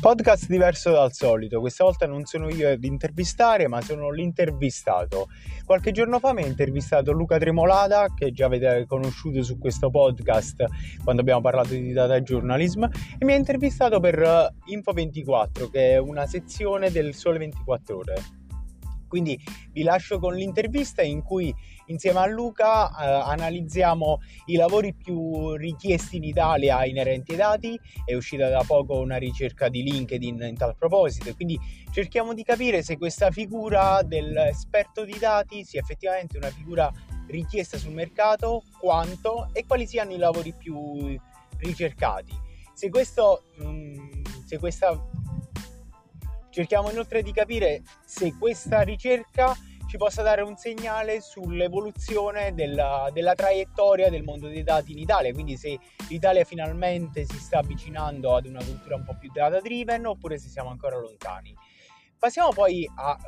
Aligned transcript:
Podcast 0.00 0.46
diverso 0.46 0.92
dal 0.92 1.12
solito, 1.12 1.58
questa 1.58 1.82
volta 1.82 2.06
non 2.06 2.24
sono 2.24 2.48
io 2.48 2.70
ad 2.70 2.84
intervistare, 2.84 3.66
ma 3.66 3.80
sono 3.80 4.12
l'intervistato. 4.12 5.26
Qualche 5.64 5.90
giorno 5.90 6.20
fa 6.20 6.32
mi 6.32 6.44
ha 6.44 6.46
intervistato 6.46 7.10
Luca 7.10 7.36
Tremolada, 7.36 8.14
che 8.14 8.30
già 8.30 8.46
avete 8.46 8.84
conosciuto 8.86 9.42
su 9.42 9.58
questo 9.58 9.90
podcast 9.90 10.66
quando 11.02 11.22
abbiamo 11.22 11.40
parlato 11.40 11.70
di 11.70 11.92
data 11.92 12.20
journalism, 12.20 12.84
e 12.84 13.24
mi 13.24 13.32
ha 13.32 13.36
intervistato 13.36 13.98
per 13.98 14.20
eh, 14.22 14.54
Info24, 14.72 15.68
che 15.68 15.90
è 15.90 15.98
una 15.98 16.26
sezione 16.28 16.92
del 16.92 17.12
Sole 17.12 17.38
24 17.38 17.96
Ore. 17.96 18.37
Quindi 19.08 19.38
vi 19.72 19.82
lascio 19.82 20.18
con 20.18 20.34
l'intervista 20.34 21.02
in 21.02 21.22
cui 21.22 21.52
insieme 21.86 22.18
a 22.20 22.26
Luca 22.26 22.88
eh, 22.90 23.30
analizziamo 23.30 24.20
i 24.46 24.56
lavori 24.56 24.94
più 24.94 25.54
richiesti 25.54 26.16
in 26.16 26.24
Italia 26.24 26.84
inerenti 26.84 27.32
ai 27.32 27.38
dati. 27.38 27.80
È 28.04 28.14
uscita 28.14 28.48
da 28.48 28.62
poco 28.66 28.98
una 28.98 29.16
ricerca 29.16 29.68
di 29.68 29.82
LinkedIn 29.82 30.42
in 30.42 30.56
tal 30.56 30.76
proposito, 30.76 31.34
quindi 31.34 31.58
cerchiamo 31.90 32.34
di 32.34 32.44
capire 32.44 32.82
se 32.82 32.96
questa 32.96 33.30
figura 33.30 34.02
dell'esperto 34.02 35.04
di 35.04 35.16
dati 35.18 35.64
sia 35.64 35.80
effettivamente 35.80 36.36
una 36.36 36.50
figura 36.50 36.92
richiesta 37.28 37.76
sul 37.78 37.92
mercato, 37.92 38.62
quanto 38.78 39.48
e 39.52 39.64
quali 39.66 39.86
siano 39.86 40.12
i 40.12 40.18
lavori 40.18 40.54
più 40.56 41.18
ricercati. 41.58 42.32
Se, 42.74 42.90
questo, 42.90 43.44
mm, 43.62 44.22
se 44.44 44.58
questa 44.58 44.96
Cerchiamo 46.58 46.90
inoltre 46.90 47.22
di 47.22 47.30
capire 47.30 47.82
se 48.04 48.34
questa 48.36 48.80
ricerca 48.80 49.54
ci 49.86 49.96
possa 49.96 50.22
dare 50.22 50.42
un 50.42 50.56
segnale 50.56 51.20
sull'evoluzione 51.20 52.52
della, 52.52 53.08
della, 53.12 53.34
traiettoria 53.34 54.10
del 54.10 54.24
mondo 54.24 54.48
dei 54.48 54.64
dati 54.64 54.90
in 54.90 54.98
Italia, 54.98 55.32
quindi 55.32 55.56
se 55.56 55.78
l'Italia 56.08 56.42
finalmente 56.42 57.24
si 57.26 57.38
sta 57.38 57.60
avvicinando 57.60 58.34
ad 58.34 58.46
una 58.46 58.58
cultura 58.58 58.96
un 58.96 59.04
po' 59.04 59.16
più 59.16 59.30
data 59.30 59.60
driven 59.60 60.06
oppure 60.06 60.36
se 60.36 60.48
siamo 60.48 60.70
ancora 60.70 60.98
lontani. 60.98 61.54
Passiamo 62.18 62.48
poi 62.48 62.90
al 62.96 63.18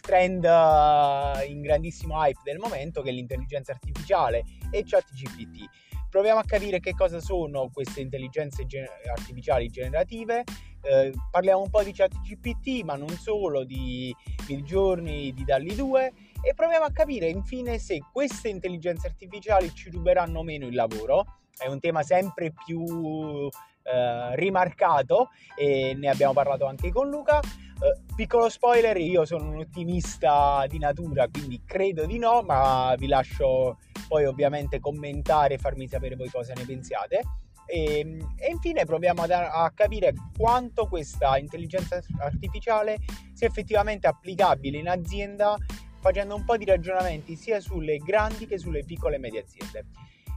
trend 0.00 0.42
eh, 0.42 1.44
in 1.48 1.60
grandissimo 1.60 2.14
hype 2.24 2.40
del 2.44 2.56
momento 2.56 3.02
che 3.02 3.10
è 3.10 3.12
l'intelligenza 3.12 3.72
artificiale 3.72 4.42
e 4.70 4.84
ChatGPT. 4.86 5.68
Proviamo 6.08 6.40
a 6.40 6.44
capire 6.44 6.80
che 6.80 6.94
cosa 6.94 7.20
sono 7.20 7.68
queste 7.70 8.00
intelligenze 8.00 8.66
artificiali 9.06 9.68
generative 9.68 10.44
eh, 10.82 11.12
parliamo 11.30 11.62
un 11.62 11.70
po' 11.70 11.82
di 11.82 11.92
chat 11.92 12.12
GPT, 12.20 12.82
ma 12.84 12.96
non 12.96 13.10
solo, 13.10 13.64
di 13.64 14.14
Midjourney, 14.48 15.32
di 15.32 15.44
Dalli 15.44 15.74
2 15.74 16.12
e 16.42 16.54
proviamo 16.54 16.86
a 16.86 16.90
capire 16.90 17.28
infine 17.28 17.78
se 17.78 18.00
queste 18.12 18.48
intelligenze 18.48 19.06
artificiali 19.06 19.72
ci 19.74 19.90
ruberanno 19.90 20.42
meno 20.42 20.66
il 20.66 20.74
lavoro. 20.74 21.24
È 21.56 21.66
un 21.66 21.78
tema 21.78 22.02
sempre 22.02 22.52
più 22.52 23.50
eh, 23.82 24.36
rimarcato 24.36 25.30
e 25.54 25.94
ne 25.96 26.08
abbiamo 26.08 26.32
parlato 26.32 26.66
anche 26.66 26.90
con 26.90 27.08
Luca. 27.08 27.38
Uh, 27.38 28.14
piccolo 28.14 28.50
spoiler, 28.50 28.98
io 28.98 29.24
sono 29.24 29.52
un 29.52 29.60
ottimista 29.60 30.66
di 30.68 30.78
natura, 30.78 31.28
quindi 31.28 31.62
credo 31.64 32.04
di 32.04 32.18
no, 32.18 32.42
ma 32.42 32.94
vi 32.98 33.06
lascio 33.06 33.78
poi 34.06 34.26
ovviamente 34.26 34.80
commentare 34.80 35.54
e 35.54 35.58
farmi 35.58 35.88
sapere 35.88 36.14
voi 36.14 36.28
cosa 36.28 36.52
ne 36.52 36.64
pensiate. 36.66 37.22
E, 37.70 38.00
ehm, 38.00 38.34
e 38.36 38.50
infine 38.50 38.84
proviamo 38.84 39.22
a, 39.22 39.64
a, 39.64 39.70
capire 39.70 40.12
quanto 40.36 40.86
questa 40.88 41.38
intelligenza 41.38 42.00
artificiale 42.18 42.98
sia 43.32 43.46
effettivamente 43.46 44.08
applicabile 44.08 44.78
in 44.78 44.88
azienda 44.88 45.56
facendo 46.00 46.34
un 46.34 46.44
po' 46.44 46.56
di 46.56 46.64
ragionamenti 46.64 47.36
sia 47.36 47.60
sulle 47.60 47.98
grandi 47.98 48.46
che 48.46 48.58
sulle 48.58 48.84
piccole 48.84 49.16
e 49.16 49.18
medie 49.18 49.40
aziende. 49.40 49.86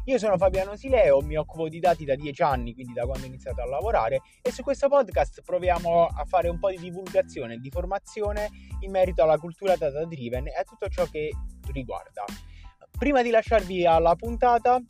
Io 0.05 0.17
sono 0.17 0.37
Fabiano 0.37 0.75
Sileo, 0.75 1.21
mi 1.21 1.37
occupo 1.37 1.69
di 1.69 1.79
dati 1.79 2.03
da 2.03 2.15
dieci 2.15 2.41
anni, 2.41 2.73
quindi 2.73 2.91
da 2.91 3.05
quando 3.05 3.23
ho 3.23 3.27
iniziato 3.27 3.61
a 3.61 3.65
lavorare, 3.65 4.21
e 4.41 4.51
su 4.51 4.61
questo 4.61 4.89
podcast 4.89 5.41
proviamo 5.43 6.07
a 6.07 6.25
fare 6.25 6.49
un 6.49 6.59
po' 6.59 6.69
di 6.69 6.77
divulgazione 6.77 7.53
e 7.53 7.57
di 7.59 7.69
formazione 7.69 8.49
in 8.81 8.91
merito 8.91 9.23
alla 9.23 9.37
cultura 9.37 9.77
data 9.77 10.03
driven 10.03 10.47
e 10.47 10.55
a 10.59 10.63
tutto 10.63 10.89
ciò 10.89 11.05
che 11.05 11.31
riguarda. 11.71 12.25
Prima 12.99 13.21
di 13.21 13.29
lasciarvi 13.29 13.85
alla 13.85 14.15
puntata, 14.15 14.81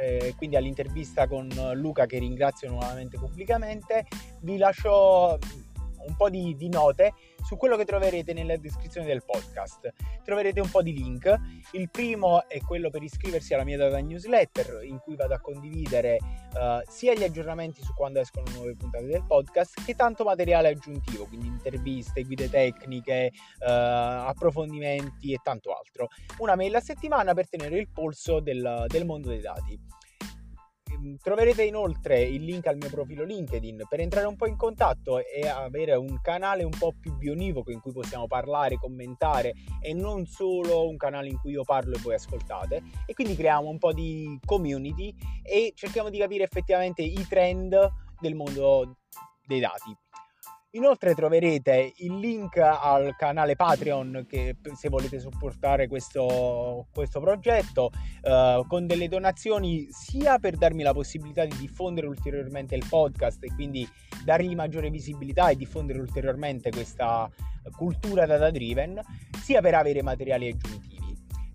eh, 0.00 0.34
quindi 0.36 0.56
all'intervista 0.56 1.26
con 1.26 1.48
Luca 1.74 2.06
che 2.06 2.18
ringrazio 2.18 2.70
nuovamente 2.70 3.18
pubblicamente, 3.18 4.06
vi 4.40 4.56
lascio 4.56 5.38
un 6.06 6.16
po' 6.16 6.28
di, 6.28 6.54
di, 6.56 6.68
note 6.68 7.12
su 7.42 7.56
quello 7.56 7.76
che 7.76 7.84
troverete 7.84 8.32
nella 8.32 8.56
descrizione 8.56 9.06
del 9.06 9.24
podcast. 9.24 9.92
Troverete 10.24 10.60
un 10.60 10.70
po' 10.70 10.82
di 10.82 10.92
link. 10.92 11.34
Il 11.72 11.90
primo 11.90 12.48
è 12.48 12.60
quello 12.60 12.90
per 12.90 13.02
iscriversi 13.02 13.54
alla 13.54 13.64
mia 13.64 13.76
data 13.76 13.98
newsletter, 13.98 14.84
in 14.84 14.98
cui 14.98 15.16
vado 15.16 15.34
a 15.34 15.40
condividere 15.40 16.18
uh, 16.54 16.82
sia 16.88 17.14
gli 17.14 17.24
aggiornamenti 17.24 17.82
su 17.82 17.92
quando 17.94 18.20
escono 18.20 18.46
nuove 18.52 18.74
puntate 18.76 19.06
del 19.06 19.24
podcast, 19.26 19.84
che 19.84 19.94
tanto 19.94 20.24
materiale 20.24 20.68
aggiuntivo, 20.68 21.26
quindi 21.26 21.46
interviste, 21.46 22.22
guide 22.24 22.48
tecniche, 22.48 23.30
uh, 23.60 23.64
approfondimenti 23.64 25.32
e 25.32 25.40
tanto 25.42 25.72
altro. 25.72 26.08
Una 26.38 26.54
mail 26.54 26.74
a 26.76 26.80
settimana 26.80 27.34
per 27.34 27.48
tenere 27.48 27.78
il 27.78 27.88
polso 27.88 28.40
del, 28.40 28.84
del 28.88 29.04
mondo 29.04 29.28
dei 29.28 29.40
dati. 29.40 29.78
Ehm, 31.04 31.16
troverete 31.22 31.62
inoltre 31.62 32.22
il 32.22 32.42
link 32.42 32.66
al 32.66 32.76
mio 32.76 32.88
profilo 32.88 33.24
LinkedIn 33.24 33.84
per 33.88 34.00
entrare 34.00 34.26
un 34.26 34.36
po' 34.36 34.46
in 34.46 34.56
contatto 34.56 35.18
e 35.18 35.46
avere 35.46 35.94
un 35.94 36.20
canale 36.22 36.64
un 36.64 36.72
po' 36.76 36.94
più 36.98 37.14
bionivoco 37.14 37.70
in 37.70 37.80
cui 37.80 37.92
possiamo 37.92 38.26
parlare, 38.26 38.76
commentare 38.76 39.52
e 39.80 39.92
non 39.92 40.26
solo 40.26 40.88
un 40.88 40.96
canale 40.96 41.28
in 41.28 41.38
cui 41.38 41.52
io 41.52 41.64
parlo 41.64 41.94
e 41.94 42.00
voi 42.00 42.14
ascoltate 42.14 42.82
e 43.06 43.14
quindi 43.14 43.36
creiamo 43.36 43.68
un 43.68 43.78
po' 43.78 43.92
di 43.92 44.38
community 44.44 45.14
e 45.42 45.72
cerchiamo 45.74 46.08
di 46.08 46.18
capire 46.18 46.44
effettivamente 46.44 47.02
i 47.02 47.26
trend 47.28 47.76
del 48.18 48.34
mondo 48.34 48.96
dei 49.46 49.60
dati. 49.60 49.94
Inoltre 50.74 51.14
troverete 51.14 51.92
il 51.98 52.18
link 52.18 52.56
al 52.56 53.14
canale 53.16 53.54
Patreon 53.54 54.26
che 54.28 54.56
se 54.74 54.88
volete 54.88 55.20
supportare 55.20 55.86
questo, 55.86 56.88
questo 56.92 57.20
progetto 57.20 57.92
eh, 58.22 58.64
con 58.66 58.84
delle 58.86 59.06
donazioni 59.06 59.86
sia 59.92 60.38
per 60.38 60.56
darmi 60.56 60.82
la 60.82 60.92
possibilità 60.92 61.44
di 61.44 61.56
diffondere 61.56 62.08
ulteriormente 62.08 62.74
il 62.74 62.84
podcast 62.88 63.44
e 63.44 63.54
quindi 63.54 63.88
dargli 64.24 64.56
maggiore 64.56 64.90
visibilità 64.90 65.48
e 65.48 65.54
diffondere 65.54 66.00
ulteriormente 66.00 66.70
questa 66.70 67.30
cultura 67.76 68.26
data 68.26 68.50
driven, 68.50 69.00
sia 69.40 69.60
per 69.60 69.74
avere 69.74 70.02
materiali 70.02 70.48
aggiuntivi. 70.48 70.93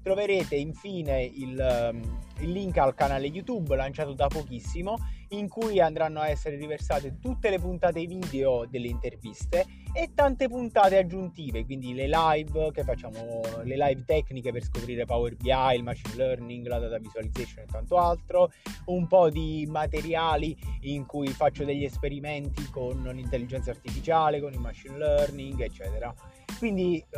Troverete 0.02 0.56
infine 0.56 1.24
il, 1.24 1.60
ehm, 1.60 2.20
il 2.40 2.52
link 2.52 2.78
al 2.78 2.96
canale 2.96 3.28
YouTube 3.28 3.76
lanciato 3.76 4.14
da 4.14 4.28
pochissimo 4.28 4.98
in 5.30 5.48
cui 5.48 5.80
andranno 5.80 6.22
a 6.22 6.30
essere 6.30 6.56
riversate 6.56 7.20
tutte 7.20 7.50
le 7.50 7.60
puntate 7.60 8.06
video 8.06 8.66
delle 8.66 8.88
interviste 8.88 9.66
e 9.94 10.12
tante 10.14 10.48
puntate 10.48 10.98
aggiuntive, 10.98 11.66
quindi 11.66 11.94
le 11.94 12.08
live 12.08 12.72
che 12.72 12.84
facciamo, 12.84 13.42
le 13.64 13.76
live 13.76 14.04
tecniche 14.06 14.52
per 14.52 14.64
scoprire 14.64 15.06
Power 15.06 15.36
BI, 15.36 15.76
il 15.76 15.84
machine 15.84 16.16
learning, 16.16 16.66
la 16.68 16.80
data 16.80 16.98
visualization 16.98 17.64
e 17.64 17.68
tanto 17.68 17.98
altro, 17.98 18.52
un 18.86 19.08
po' 19.08 19.30
di 19.30 19.68
materiali 19.70 20.58
in 20.82 21.06
cui 21.06 21.28
faccio 21.28 21.66
degli 21.66 21.84
esperimenti 21.84 22.70
con 22.70 23.02
l'intelligenza 23.14 23.72
artificiale, 23.72 24.40
con 24.40 24.54
il 24.54 24.60
machine 24.60 24.98
learning, 24.98 25.60
eccetera. 25.62 26.14
Quindi 26.60 27.02
uh, 27.12 27.18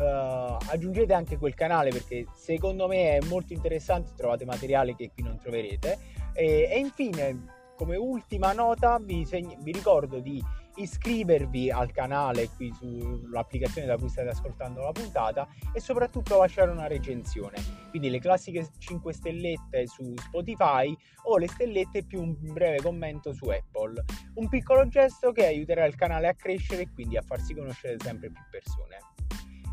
aggiungete 0.70 1.14
anche 1.14 1.40
quel 1.40 1.56
canale 1.56 1.90
perché 1.90 2.28
secondo 2.36 2.88
me 2.88 3.18
è 3.18 3.26
molto 3.26 3.54
interessante, 3.54 4.12
trovate 4.16 4.46
materiale 4.46 4.96
che 4.96 5.10
qui 5.12 5.24
non 5.24 5.40
troverete. 5.40 5.98
E, 6.34 6.70
e 6.72 6.78
infine, 6.78 7.46
come 7.76 7.96
ultima 7.96 8.54
nota, 8.54 9.00
vi, 9.02 9.26
segni- 9.26 9.58
vi 9.60 9.72
ricordo 9.72 10.20
di 10.20 10.40
iscrivervi 10.76 11.70
al 11.70 11.92
canale 11.92 12.50
qui 12.50 12.72
sull'applicazione 12.74 13.88
da 13.88 13.98
cui 13.98 14.10
state 14.10 14.30
ascoltando 14.30 14.82
la 14.82 14.92
puntata 14.92 15.48
e 15.74 15.80
soprattutto 15.80 16.38
lasciare 16.38 16.72
una 16.72 16.88
recensione. 16.88 17.58
Quindi 17.90 18.10
le 18.10 18.20
classiche 18.20 18.68
5 18.78 19.14
stellette 19.14 19.88
su 19.88 20.14
Spotify 20.16 20.96
o 21.24 21.38
le 21.38 21.48
stellette 21.48 22.04
più 22.06 22.22
un 22.22 22.36
breve 22.40 22.82
commento 22.82 23.34
su 23.34 23.46
Apple. 23.46 24.04
Un 24.36 24.48
piccolo 24.48 24.88
gesto 24.88 25.32
che 25.32 25.46
aiuterà 25.46 25.86
il 25.86 25.96
canale 25.96 26.28
a 26.28 26.34
crescere 26.34 26.84
e 26.84 26.92
quindi 26.94 27.18
a 27.18 27.22
farsi 27.22 27.54
conoscere 27.54 27.98
sempre 28.00 28.30
più 28.32 28.42
persone. 28.50 28.98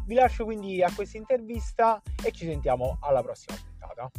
Vi 0.07 0.15
lascio 0.15 0.45
quindi 0.45 0.83
a 0.83 0.91
questa 0.95 1.19
intervista 1.19 2.01
e 2.25 2.33
ci 2.33 2.47
sentiamo 2.47 2.97
alla 3.01 3.23
prossima 3.23 3.57
puntata. 3.57 4.11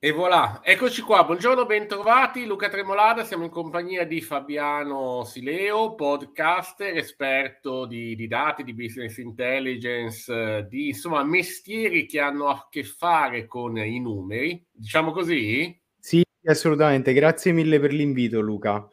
E 0.00 0.12
voilà, 0.12 0.60
eccoci 0.62 1.02
qua, 1.02 1.24
buongiorno, 1.24 1.66
bentrovati, 1.66 2.46
Luca 2.46 2.68
Tremolada, 2.68 3.24
siamo 3.24 3.42
in 3.42 3.50
compagnia 3.50 4.06
di 4.06 4.20
Fabiano 4.20 5.24
Sileo, 5.24 5.96
podcaster, 5.96 6.96
esperto 6.96 7.84
di, 7.84 8.14
di 8.14 8.28
dati, 8.28 8.62
di 8.62 8.74
business 8.74 9.16
intelligence, 9.16 10.68
di 10.70 10.90
insomma 10.90 11.24
mestieri 11.24 12.06
che 12.06 12.20
hanno 12.20 12.46
a 12.46 12.68
che 12.70 12.84
fare 12.84 13.46
con 13.46 13.76
i 13.76 13.98
numeri, 13.98 14.64
diciamo 14.70 15.10
così? 15.10 15.76
Sì, 15.98 16.22
assolutamente, 16.44 17.12
grazie 17.12 17.50
mille 17.50 17.80
per 17.80 17.92
l'invito 17.92 18.38
Luca. 18.40 18.88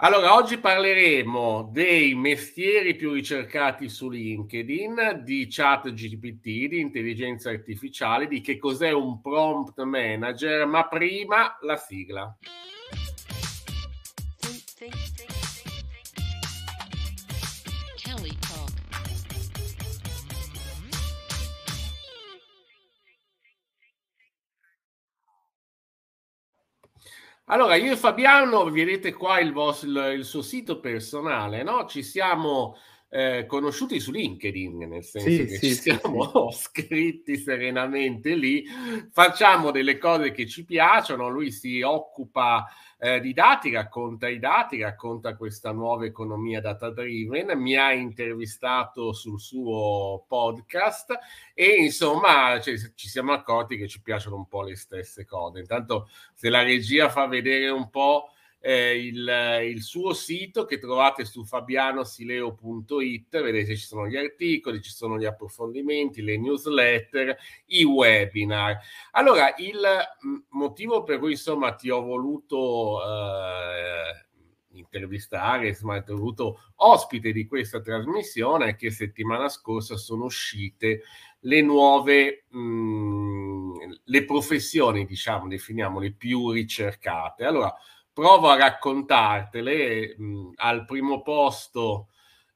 Allora, 0.00 0.36
oggi 0.36 0.58
parleremo 0.58 1.70
dei 1.72 2.14
mestieri 2.14 2.94
più 2.94 3.14
ricercati 3.14 3.88
su 3.88 4.08
LinkedIn, 4.08 5.22
di 5.24 5.48
chat 5.50 5.92
GPT, 5.92 6.68
di 6.68 6.78
intelligenza 6.78 7.50
artificiale, 7.50 8.28
di 8.28 8.40
che 8.40 8.58
cos'è 8.58 8.92
un 8.92 9.20
prompt 9.20 9.82
manager, 9.82 10.66
ma 10.66 10.86
prima 10.86 11.58
la 11.62 11.76
sigla. 11.76 12.32
Allora, 27.50 27.76
io 27.76 27.92
e 27.92 27.96
Fabiano, 27.96 28.68
vedete 28.68 29.14
qua 29.14 29.40
il, 29.40 29.52
vostro, 29.52 30.10
il, 30.10 30.24
suo 30.24 30.42
sito 30.42 30.80
personale, 30.80 31.62
no? 31.62 31.86
Ci 31.86 32.02
siamo 32.02 32.76
eh, 33.10 33.46
conosciuti 33.46 34.00
su 34.00 34.12
LinkedIn, 34.12 34.78
nel 34.78 35.04
senso 35.04 35.28
sì, 35.28 35.46
che 35.46 35.56
sì, 35.56 35.66
ci 35.68 35.74
siamo 35.74 36.50
sì. 36.50 36.58
scritti 36.62 37.36
serenamente 37.38 38.34
lì, 38.34 38.64
facciamo 39.10 39.70
delle 39.70 39.96
cose 39.96 40.30
che 40.30 40.46
ci 40.46 40.64
piacciono, 40.64 41.28
lui 41.28 41.50
si 41.50 41.80
occupa 41.80 42.66
eh, 42.98 43.20
di 43.20 43.32
dati, 43.32 43.70
racconta 43.70 44.28
i 44.28 44.38
dati, 44.38 44.82
racconta 44.82 45.36
questa 45.36 45.72
nuova 45.72 46.04
economia 46.04 46.60
data 46.60 46.90
driven, 46.90 47.58
mi 47.58 47.76
ha 47.76 47.92
intervistato 47.92 49.12
sul 49.12 49.40
suo 49.40 50.24
podcast 50.26 51.16
e 51.54 51.76
insomma 51.76 52.60
cioè, 52.60 52.74
ci 52.94 53.08
siamo 53.08 53.32
accorti 53.32 53.76
che 53.76 53.88
ci 53.88 54.02
piacciono 54.02 54.36
un 54.36 54.48
po' 54.48 54.62
le 54.62 54.76
stesse 54.76 55.24
cose. 55.24 55.60
Intanto 55.60 56.08
se 56.34 56.50
la 56.50 56.62
regia 56.62 57.08
fa 57.08 57.26
vedere 57.26 57.68
un 57.70 57.88
po' 57.88 58.32
eh, 58.60 59.06
il, 59.06 59.60
il, 59.64 59.82
suo 59.82 60.12
sito 60.12 60.64
che 60.64 60.78
trovate 60.78 61.24
su 61.24 61.44
fabianosileo.it, 61.44 63.42
vedete 63.42 63.76
ci 63.76 63.86
sono 63.86 64.08
gli 64.08 64.16
articoli, 64.16 64.82
ci 64.82 64.90
sono 64.90 65.18
gli 65.18 65.24
approfondimenti, 65.24 66.22
le 66.22 66.38
newsletter, 66.38 67.36
i 67.66 67.84
webinar. 67.84 68.78
Allora, 69.12 69.54
il 69.58 69.80
motivo 70.50 71.04
per 71.04 71.18
cui 71.18 71.32
insomma 71.32 71.74
ti 71.74 71.88
ho 71.88 72.02
voluto 72.02 73.00
eh, 73.04 74.26
intervistare, 74.72 75.68
insomma, 75.68 76.02
ti 76.02 76.10
ho 76.10 76.14
avuto 76.14 76.72
ospite 76.76 77.32
di 77.32 77.46
questa 77.46 77.80
trasmissione 77.80 78.70
è 78.70 78.76
che 78.76 78.90
settimana 78.90 79.48
scorsa 79.48 79.96
sono 79.96 80.24
uscite 80.24 81.02
le 81.40 81.62
nuove 81.62 82.44
mh, 82.48 83.58
le 84.04 84.24
professioni, 84.24 85.04
diciamo, 85.04 85.46
definiamole 85.48 86.12
più 86.12 86.50
ricercate. 86.50 87.44
Allora, 87.44 87.74
provo 88.18 88.48
a 88.48 88.56
raccontartele. 88.56 90.16
Mm, 90.20 90.50
al 90.56 90.84
primo 90.84 91.22
posto 91.22 92.08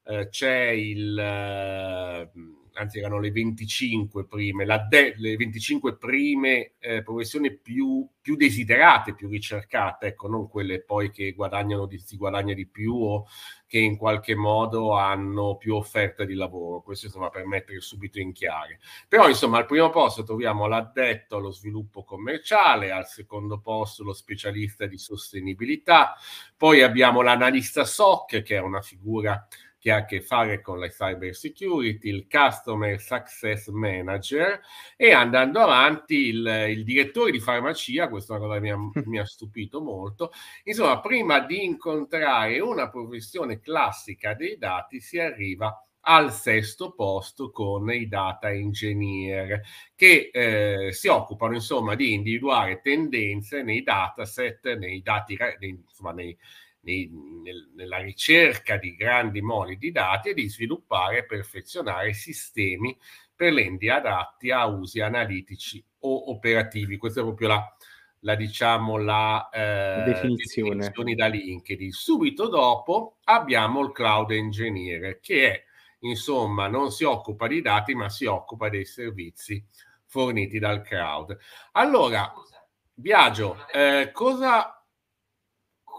eh, 0.03 0.27
c'è 0.27 0.71
il, 0.71 1.17
eh, 1.17 2.29
anzi 2.73 2.99
erano 2.99 3.19
le 3.19 3.31
25 3.31 4.25
prime, 4.25 4.65
de- 4.89 5.13
le 5.17 5.35
25 5.35 5.97
prime 5.97 6.73
eh, 6.79 7.03
professioni 7.03 7.55
più, 7.55 8.07
più, 8.21 8.35
desiderate, 8.35 9.13
più 9.13 9.27
ricercate, 9.29 10.07
ecco, 10.07 10.27
non 10.27 10.47
quelle 10.47 10.81
poi 10.81 11.11
che 11.11 11.33
guadagnano 11.33 11.85
di, 11.85 11.99
si 11.99 12.17
guadagna 12.17 12.53
di 12.53 12.67
più 12.67 12.95
o 12.95 13.27
che 13.67 13.79
in 13.79 13.97
qualche 13.97 14.35
modo 14.35 14.93
hanno 14.93 15.57
più 15.57 15.73
offerta 15.75 16.25
di 16.25 16.35
lavoro. 16.35 16.81
Questo 16.81 17.07
insomma 17.07 17.29
per 17.29 17.45
mettere 17.47 17.79
subito 17.81 18.19
in 18.19 18.31
chiaro. 18.31 18.77
Però 19.07 19.27
insomma 19.27 19.57
al 19.57 19.65
primo 19.65 19.89
posto 19.89 20.23
troviamo 20.23 20.67
l'addetto 20.67 21.37
allo 21.37 21.51
sviluppo 21.51 22.03
commerciale, 22.03 22.91
al 22.91 23.07
secondo 23.07 23.59
posto 23.59 24.03
lo 24.03 24.13
specialista 24.13 24.85
di 24.85 24.97
sostenibilità, 24.99 26.15
poi 26.55 26.83
abbiamo 26.83 27.21
l'analista 27.21 27.83
SOC 27.83 28.43
che 28.43 28.57
è 28.57 28.59
una 28.59 28.81
figura 28.81 29.47
che 29.83 29.91
ha 29.91 29.97
a 29.97 30.05
che 30.05 30.21
fare 30.21 30.61
con 30.61 30.79
la 30.79 30.87
cyber 30.87 31.35
security, 31.35 32.07
il 32.07 32.25
customer 32.29 33.01
success 33.01 33.67
manager 33.67 34.61
e 34.95 35.11
andando 35.11 35.59
avanti 35.59 36.29
il, 36.29 36.67
il 36.69 36.85
direttore 36.85 37.31
di 37.31 37.41
farmacia, 37.41 38.07
questa 38.07 38.33
è 38.33 38.37
una 38.37 38.45
cosa 38.45 38.59
che 38.59 38.61
mi 38.61 38.71
ha, 38.71 38.77
mi 39.03 39.19
ha 39.19 39.25
stupito 39.25 39.81
molto. 39.81 40.31
Insomma, 40.63 41.01
prima 41.01 41.41
di 41.41 41.65
incontrare 41.65 42.61
una 42.61 42.89
professione 42.89 43.59
classica 43.59 44.33
dei 44.33 44.57
dati 44.57 45.01
si 45.01 45.19
arriva 45.19 45.77
al 46.05 46.31
sesto 46.31 46.93
posto 46.93 47.51
con 47.51 47.91
i 47.91 48.07
data 48.07 48.51
engineer 48.51 49.61
che 49.95 50.29
eh, 50.31 50.93
si 50.93 51.09
occupano 51.09 51.55
insomma 51.55 51.95
di 51.95 52.13
individuare 52.13 52.79
tendenze 52.79 53.63
nei 53.63 53.83
dataset, 53.83 54.77
nei 54.77 55.01
dati, 55.01 55.37
insomma, 55.59 56.13
nei, 56.13 56.37
nei, 56.83 57.09
nel, 57.43 57.71
nella 57.75 57.97
ricerca 57.97 58.77
di 58.77 58.95
grandi 58.95 59.41
moli 59.41 59.77
di 59.77 59.91
dati 59.91 60.29
e 60.29 60.33
di 60.33 60.47
sviluppare 60.47 61.19
e 61.19 61.25
perfezionare 61.25 62.13
sistemi 62.13 62.97
per 63.35 63.53
l'endi 63.53 63.89
adatti 63.89 64.51
a 64.51 64.65
usi 64.65 64.99
analitici 64.99 65.83
o 65.99 66.31
operativi. 66.31 66.97
Questa 66.97 67.21
è 67.21 67.23
proprio 67.23 67.47
la, 67.49 67.77
la 68.19 68.35
diciamo, 68.35 68.97
la 68.97 69.49
eh, 69.49 70.03
definizione. 70.05 70.75
definizione 70.75 71.15
da 71.15 71.27
LinkedIn. 71.27 71.91
Subito 71.91 72.47
dopo 72.47 73.17
abbiamo 73.25 73.81
il 73.81 73.91
cloud 73.91 74.31
engineer 74.31 75.19
che 75.19 75.51
è, 75.51 75.63
insomma, 75.99 76.67
non 76.67 76.91
si 76.91 77.03
occupa 77.03 77.47
di 77.47 77.61
dati, 77.61 77.95
ma 77.95 78.09
si 78.09 78.25
occupa 78.25 78.69
dei 78.69 78.85
servizi 78.85 79.65
forniti 80.05 80.59
dal 80.59 80.81
cloud. 80.81 81.35
Allora, 81.71 82.31
Biagio, 82.93 83.65
eh, 83.71 84.11
cosa 84.13 84.82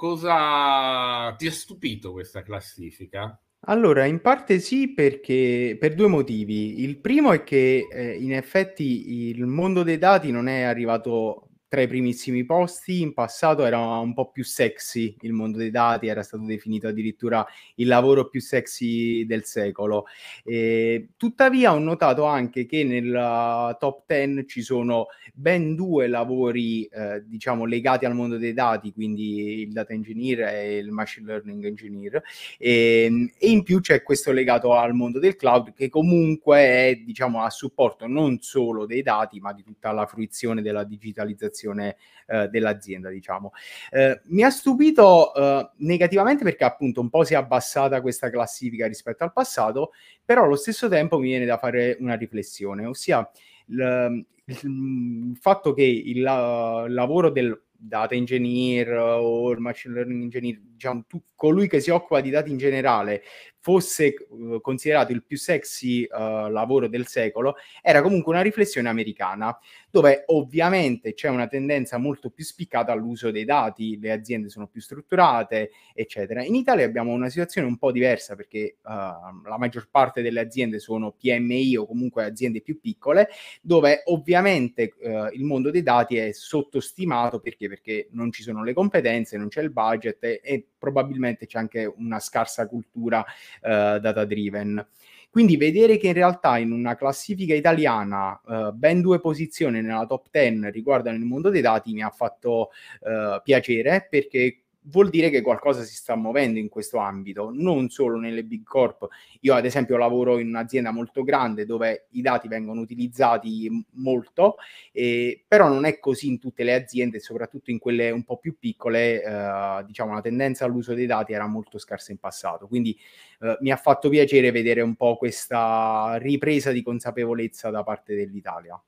cosa 0.04 1.34
ti 1.38 1.46
ha 1.46 1.50
stupito 1.50 2.12
questa 2.12 2.42
classifica? 2.42 3.40
Allora, 3.66 4.04
in 4.04 4.20
parte 4.20 4.58
sì, 4.58 4.92
perché 4.92 5.78
per 5.80 5.94
due 5.94 6.08
motivi. 6.08 6.82
Il 6.82 6.98
primo 6.98 7.32
è 7.32 7.42
che 7.42 7.88
eh, 7.90 8.12
in 8.12 8.34
effetti 8.34 9.30
il 9.30 9.46
mondo 9.46 9.82
dei 9.82 9.96
dati 9.96 10.30
non 10.30 10.46
è 10.46 10.60
arrivato 10.60 11.43
tra 11.74 11.82
i 11.82 11.88
primissimi 11.88 12.44
posti, 12.44 13.00
in 13.00 13.12
passato 13.14 13.64
era 13.64 13.80
un 13.80 14.14
po' 14.14 14.30
più 14.30 14.44
sexy 14.44 15.16
il 15.22 15.32
mondo 15.32 15.58
dei 15.58 15.72
dati, 15.72 16.06
era 16.06 16.22
stato 16.22 16.44
definito 16.44 16.86
addirittura 16.86 17.44
il 17.74 17.88
lavoro 17.88 18.28
più 18.28 18.40
sexy 18.40 19.26
del 19.26 19.44
secolo. 19.44 20.04
E, 20.44 21.08
tuttavia 21.16 21.72
ho 21.72 21.78
notato 21.80 22.26
anche 22.26 22.64
che 22.64 22.84
nel 22.84 23.76
top 23.80 24.04
10 24.06 24.46
ci 24.46 24.62
sono 24.62 25.06
ben 25.32 25.74
due 25.74 26.06
lavori 26.06 26.84
eh, 26.84 27.24
diciamo 27.26 27.64
legati 27.64 28.04
al 28.04 28.14
mondo 28.14 28.36
dei 28.36 28.52
dati, 28.52 28.92
quindi 28.92 29.62
il 29.62 29.72
data 29.72 29.92
engineer 29.92 30.42
e 30.42 30.76
il 30.76 30.92
machine 30.92 31.26
learning 31.26 31.64
engineer 31.64 32.22
e, 32.56 33.04
ehm, 33.04 33.32
e 33.36 33.50
in 33.50 33.64
più 33.64 33.80
c'è 33.80 34.04
questo 34.04 34.30
legato 34.30 34.74
al 34.74 34.94
mondo 34.94 35.18
del 35.18 35.34
cloud 35.34 35.72
che 35.72 35.88
comunque 35.88 36.58
è 36.58 37.00
diciamo 37.04 37.42
a 37.42 37.50
supporto 37.50 38.06
non 38.06 38.38
solo 38.40 38.86
dei 38.86 39.02
dati 39.02 39.40
ma 39.40 39.52
di 39.52 39.64
tutta 39.64 39.90
la 39.90 40.06
fruizione 40.06 40.62
della 40.62 40.84
digitalizzazione 40.84 41.62
situazione 41.64 41.96
eh, 42.26 42.48
dell'azienda, 42.48 43.08
diciamo. 43.08 43.52
Eh, 43.90 44.20
mi 44.26 44.42
ha 44.42 44.50
stupito 44.50 45.34
eh, 45.34 45.70
negativamente 45.78 46.44
perché 46.44 46.64
appunto 46.64 47.00
un 47.00 47.08
po' 47.08 47.24
si 47.24 47.32
è 47.32 47.36
abbassata 47.36 48.00
questa 48.00 48.30
classifica 48.30 48.86
rispetto 48.86 49.24
al 49.24 49.32
passato, 49.32 49.92
però 50.24 50.44
allo 50.44 50.56
stesso 50.56 50.88
tempo 50.88 51.18
mi 51.18 51.28
viene 51.28 51.46
da 51.46 51.58
fare 51.58 51.96
una 52.00 52.14
riflessione, 52.14 52.86
ossia 52.86 53.28
il, 53.66 54.24
il 54.44 55.36
fatto 55.40 55.72
che 55.72 55.82
il, 55.82 56.16
il 56.18 56.92
lavoro 56.92 57.30
del 57.30 57.58
data 57.76 58.14
engineer 58.14 58.92
o 58.96 59.50
il 59.50 59.58
machine 59.58 59.94
learning 59.94 60.22
engineer, 60.22 60.60
diciamo, 60.84 61.04
tu, 61.08 61.22
colui 61.34 61.68
che 61.68 61.80
si 61.80 61.90
occupa 61.90 62.20
di 62.20 62.30
dati 62.30 62.50
in 62.50 62.58
generale, 62.58 63.22
fosse 63.64 64.14
uh, 64.28 64.60
considerato 64.60 65.12
il 65.12 65.24
più 65.24 65.38
sexy 65.38 66.02
uh, 66.02 66.48
lavoro 66.48 66.86
del 66.86 67.06
secolo, 67.06 67.56
era 67.80 68.02
comunque 68.02 68.32
una 68.32 68.42
riflessione 68.42 68.90
americana, 68.90 69.58
dove 69.90 70.24
ovviamente 70.26 71.14
c'è 71.14 71.28
una 71.28 71.46
tendenza 71.46 71.96
molto 71.96 72.28
più 72.28 72.44
spiccata 72.44 72.92
all'uso 72.92 73.30
dei 73.30 73.44
dati, 73.44 73.98
le 73.98 74.12
aziende 74.12 74.50
sono 74.50 74.66
più 74.66 74.82
strutturate, 74.82 75.70
eccetera. 75.94 76.44
In 76.44 76.54
Italia 76.54 76.84
abbiamo 76.84 77.12
una 77.12 77.30
situazione 77.30 77.66
un 77.66 77.78
po' 77.78 77.90
diversa 77.90 78.36
perché 78.36 78.76
uh, 78.82 78.90
la 78.90 79.56
maggior 79.58 79.88
parte 79.90 80.20
delle 80.20 80.40
aziende 80.40 80.78
sono 80.78 81.12
PMI 81.12 81.76
o 81.76 81.86
comunque 81.86 82.24
aziende 82.24 82.60
più 82.60 82.78
piccole, 82.80 83.28
dove 83.62 84.02
ovviamente 84.06 84.92
il 85.32 85.44
mondo 85.44 85.70
dei 85.70 85.82
dati 85.82 86.16
è 86.16 86.32
sottostimato 86.32 87.40
perché? 87.40 87.68
perché 87.68 88.08
non 88.12 88.30
ci 88.30 88.42
sono 88.42 88.62
le 88.62 88.74
competenze, 88.74 89.36
non 89.36 89.48
c'è 89.48 89.62
il 89.62 89.70
budget 89.70 90.22
e, 90.24 90.40
e 90.42 90.66
probabilmente 90.84 91.46
c'è 91.46 91.58
anche 91.58 91.90
una 91.96 92.20
scarsa 92.20 92.66
cultura 92.66 93.24
eh, 93.62 93.98
data 94.00 94.24
driven. 94.26 94.86
Quindi 95.30 95.56
vedere 95.56 95.96
che 95.96 96.08
in 96.08 96.12
realtà 96.12 96.58
in 96.58 96.70
una 96.70 96.94
classifica 96.94 97.54
italiana 97.54 98.40
eh, 98.46 98.70
ben 98.72 99.00
due 99.00 99.18
posizioni 99.18 99.80
nella 99.80 100.06
top 100.06 100.28
10 100.30 100.70
riguardano 100.70 101.16
il 101.16 101.24
mondo 101.24 101.50
dei 101.50 101.60
dati 101.60 101.92
mi 101.92 102.02
ha 102.02 102.10
fatto 102.10 102.70
eh, 103.02 103.40
piacere 103.42 104.06
perché 104.08 104.63
vuol 104.86 105.08
dire 105.08 105.30
che 105.30 105.40
qualcosa 105.40 105.82
si 105.82 105.94
sta 105.94 106.16
muovendo 106.16 106.58
in 106.58 106.68
questo 106.68 106.98
ambito, 106.98 107.50
non 107.52 107.88
solo 107.88 108.18
nelle 108.18 108.44
big 108.44 108.64
corp. 108.64 109.08
Io 109.40 109.54
ad 109.54 109.64
esempio 109.64 109.96
lavoro 109.96 110.38
in 110.38 110.48
un'azienda 110.48 110.90
molto 110.90 111.22
grande 111.22 111.64
dove 111.64 112.06
i 112.10 112.20
dati 112.20 112.48
vengono 112.48 112.80
utilizzati 112.80 113.70
molto, 113.92 114.56
eh, 114.92 115.42
però 115.46 115.68
non 115.68 115.84
è 115.84 115.98
così 115.98 116.28
in 116.28 116.38
tutte 116.38 116.64
le 116.64 116.74
aziende, 116.74 117.20
soprattutto 117.20 117.70
in 117.70 117.78
quelle 117.78 118.10
un 118.10 118.24
po' 118.24 118.38
più 118.38 118.58
piccole, 118.58 119.22
eh, 119.22 119.84
diciamo 119.86 120.14
la 120.14 120.20
tendenza 120.20 120.64
all'uso 120.64 120.94
dei 120.94 121.06
dati 121.06 121.32
era 121.32 121.46
molto 121.46 121.78
scarsa 121.78 122.12
in 122.12 122.18
passato. 122.18 122.66
Quindi 122.66 122.98
eh, 123.40 123.56
mi 123.60 123.70
ha 123.70 123.76
fatto 123.76 124.08
piacere 124.08 124.50
vedere 124.50 124.82
un 124.82 124.96
po' 124.96 125.16
questa 125.16 126.16
ripresa 126.18 126.72
di 126.72 126.82
consapevolezza 126.82 127.70
da 127.70 127.82
parte 127.82 128.14
dell'Italia. 128.14 128.80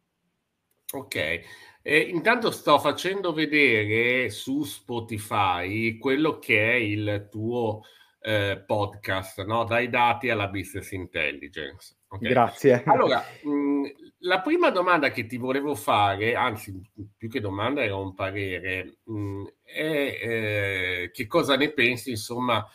Ok, 0.92 1.40
e 1.88 2.00
intanto 2.00 2.50
sto 2.50 2.80
facendo 2.80 3.32
vedere 3.32 4.28
su 4.30 4.64
Spotify 4.64 5.96
quello 5.98 6.40
che 6.40 6.72
è 6.72 6.74
il 6.74 7.28
tuo 7.30 7.82
eh, 8.22 8.60
podcast, 8.66 9.44
no? 9.44 9.62
dai 9.62 9.88
dati 9.88 10.28
alla 10.28 10.48
business 10.48 10.90
intelligence. 10.90 11.94
Okay? 12.08 12.28
Grazie. 12.28 12.82
Allora, 12.86 13.22
mh, 13.40 13.84
la 14.22 14.40
prima 14.40 14.70
domanda 14.70 15.12
che 15.12 15.26
ti 15.26 15.36
volevo 15.36 15.76
fare, 15.76 16.34
anzi 16.34 16.74
più 17.16 17.28
che 17.28 17.38
domanda 17.38 17.84
era 17.84 17.94
un 17.94 18.14
parere, 18.14 18.96
mh, 19.04 19.44
è 19.62 20.18
eh, 20.22 21.10
che 21.12 21.26
cosa 21.28 21.56
ne 21.56 21.70
pensi, 21.70 22.10
insomma, 22.10 22.66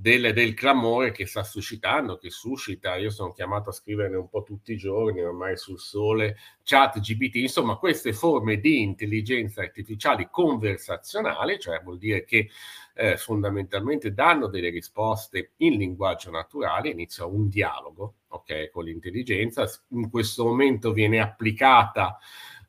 del, 0.00 0.32
del, 0.32 0.54
clamore 0.54 1.12
che 1.12 1.26
sta 1.26 1.44
suscitando, 1.44 2.16
che 2.16 2.30
suscita, 2.30 2.96
io 2.96 3.10
sono 3.10 3.32
chiamato 3.32 3.68
a 3.68 3.72
scriverne 3.74 4.16
un 4.16 4.30
po' 4.30 4.42
tutti 4.42 4.72
i 4.72 4.78
giorni, 4.78 5.20
ormai 5.20 5.58
sul 5.58 5.78
sole, 5.78 6.38
chat 6.62 7.00
GPT, 7.00 7.34
insomma 7.36 7.76
queste 7.76 8.14
forme 8.14 8.60
di 8.60 8.80
intelligenza 8.80 9.60
artificiale 9.60 10.30
conversazionale, 10.30 11.58
cioè 11.58 11.82
vuol 11.82 11.98
dire 11.98 12.24
che 12.24 12.48
eh, 12.94 13.18
fondamentalmente 13.18 14.14
danno 14.14 14.46
delle 14.46 14.70
risposte 14.70 15.52
in 15.58 15.76
linguaggio 15.76 16.30
naturale, 16.30 16.88
inizia 16.88 17.26
un 17.26 17.50
dialogo 17.50 18.14
okay, 18.28 18.70
con 18.70 18.84
l'intelligenza, 18.84 19.70
in 19.88 20.08
questo 20.08 20.44
momento 20.44 20.92
viene 20.94 21.20
applicata 21.20 22.16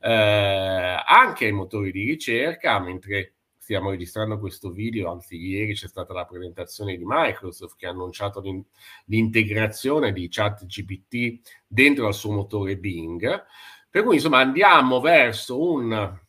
eh, 0.02 1.02
anche 1.06 1.46
ai 1.46 1.54
motori 1.54 1.94
di 1.94 2.04
ricerca, 2.04 2.78
mentre 2.80 3.36
stiamo 3.72 3.92
registrando 3.92 4.38
questo 4.38 4.70
video, 4.70 5.10
anzi 5.10 5.38
ieri 5.38 5.74
c'è 5.74 5.88
stata 5.88 6.12
la 6.12 6.26
presentazione 6.26 6.98
di 6.98 7.04
Microsoft 7.06 7.78
che 7.78 7.86
ha 7.86 7.92
annunciato 7.92 8.42
l'in- 8.42 8.62
l'integrazione 9.06 10.12
di 10.12 10.28
ChatGPT 10.30 11.40
dentro 11.66 12.06
al 12.06 12.14
suo 12.14 12.34
motore 12.34 12.76
Bing. 12.76 13.46
Per 13.90 14.04
cui 14.04 14.16
insomma 14.16 14.40
andiamo 14.40 15.00
verso 15.00 15.72
un, 15.72 16.20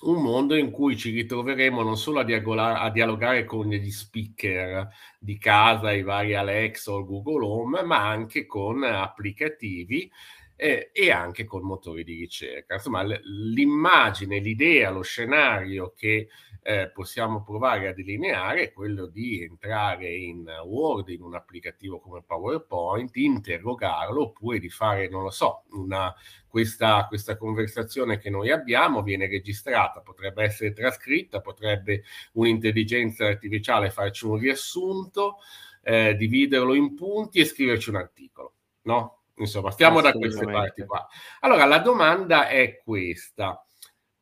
un 0.00 0.22
mondo 0.22 0.54
in 0.54 0.70
cui 0.70 0.96
ci 0.96 1.10
ritroveremo 1.10 1.82
non 1.82 1.98
solo 1.98 2.20
a, 2.20 2.24
diagola- 2.24 2.80
a, 2.80 2.90
dialogare 2.90 3.44
con 3.44 3.68
gli 3.68 3.90
speaker 3.90 4.88
di 5.18 5.36
casa, 5.36 5.92
i 5.92 6.02
vari 6.02 6.34
Alexa 6.34 6.90
o 6.90 7.04
Google 7.04 7.44
Home, 7.44 7.82
ma 7.82 8.08
anche 8.08 8.46
con 8.46 8.82
applicativi 8.82 10.10
eh, 10.56 10.90
e 10.92 11.10
anche 11.10 11.44
con 11.44 11.62
motori 11.62 12.02
di 12.02 12.16
ricerca. 12.16 12.74
Insomma, 12.74 13.02
l- 13.02 13.20
l'immagine, 13.52 14.38
l'idea, 14.38 14.90
lo 14.90 15.02
scenario 15.02 15.92
che 15.94 16.28
eh, 16.62 16.90
possiamo 16.92 17.44
provare 17.44 17.86
a 17.86 17.92
delineare 17.92 18.62
è 18.62 18.72
quello 18.72 19.06
di 19.06 19.42
entrare 19.42 20.12
in 20.12 20.44
Word, 20.64 21.10
in 21.10 21.22
un 21.22 21.36
applicativo 21.36 22.00
come 22.00 22.22
PowerPoint, 22.26 23.14
interrogarlo 23.16 24.22
oppure 24.22 24.58
di 24.58 24.68
fare, 24.68 25.08
non 25.08 25.22
lo 25.22 25.30
so, 25.30 25.62
una, 25.70 26.12
questa, 26.48 27.06
questa 27.06 27.36
conversazione 27.36 28.18
che 28.18 28.30
noi 28.30 28.50
abbiamo 28.50 29.02
viene 29.02 29.28
registrata, 29.28 30.00
potrebbe 30.00 30.42
essere 30.42 30.72
trascritta, 30.72 31.40
potrebbe 31.40 32.02
un'intelligenza 32.32 33.26
artificiale 33.26 33.90
farci 33.90 34.26
un 34.26 34.38
riassunto, 34.38 35.36
eh, 35.82 36.16
dividerlo 36.16 36.74
in 36.74 36.96
punti 36.96 37.38
e 37.38 37.44
scriverci 37.44 37.90
un 37.90 37.96
articolo, 37.96 38.54
no? 38.82 39.25
Insomma, 39.36 39.70
stiamo 39.70 40.00
da 40.00 40.12
queste 40.12 40.46
parti 40.46 40.84
qua. 40.84 41.06
Allora, 41.40 41.64
la 41.66 41.78
domanda 41.78 42.48
è 42.48 42.80
questa. 42.82 43.60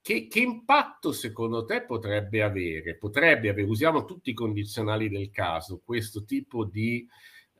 Che, 0.00 0.26
che, 0.26 0.40
impatto 0.40 1.12
secondo 1.12 1.64
te 1.64 1.82
potrebbe 1.82 2.42
avere? 2.42 2.96
Potrebbe 2.96 3.48
avere, 3.48 3.66
usiamo 3.66 4.04
tutti 4.04 4.30
i 4.30 4.34
condizionali 4.34 5.08
del 5.08 5.30
caso, 5.30 5.80
questo 5.82 6.24
tipo 6.24 6.64
di, 6.64 7.08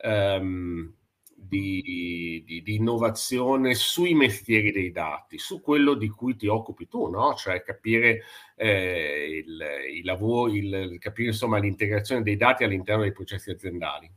um, 0.03 0.93
di, 1.35 2.43
di, 2.45 2.63
di, 2.63 2.75
innovazione 2.75 3.75
sui 3.75 4.15
mestieri 4.15 4.73
dei 4.73 4.91
dati, 4.91 5.39
su 5.39 5.63
quello 5.63 5.95
di 5.95 6.09
cui 6.09 6.37
ti 6.37 6.47
occupi 6.47 6.87
tu, 6.87 7.09
no? 7.09 7.35
Cioè 7.35 7.63
capire 7.63 8.25
eh, 8.57 9.43
il, 9.47 9.65
i 9.95 10.03
lavori, 10.03 10.59
il, 10.59 10.99
capire 10.99 11.29
insomma 11.29 11.59
l'integrazione 11.59 12.23
dei 12.23 12.37
dati 12.37 12.65
all'interno 12.65 13.03
dei 13.03 13.13
processi 13.13 13.51
aziendali. 13.51 14.13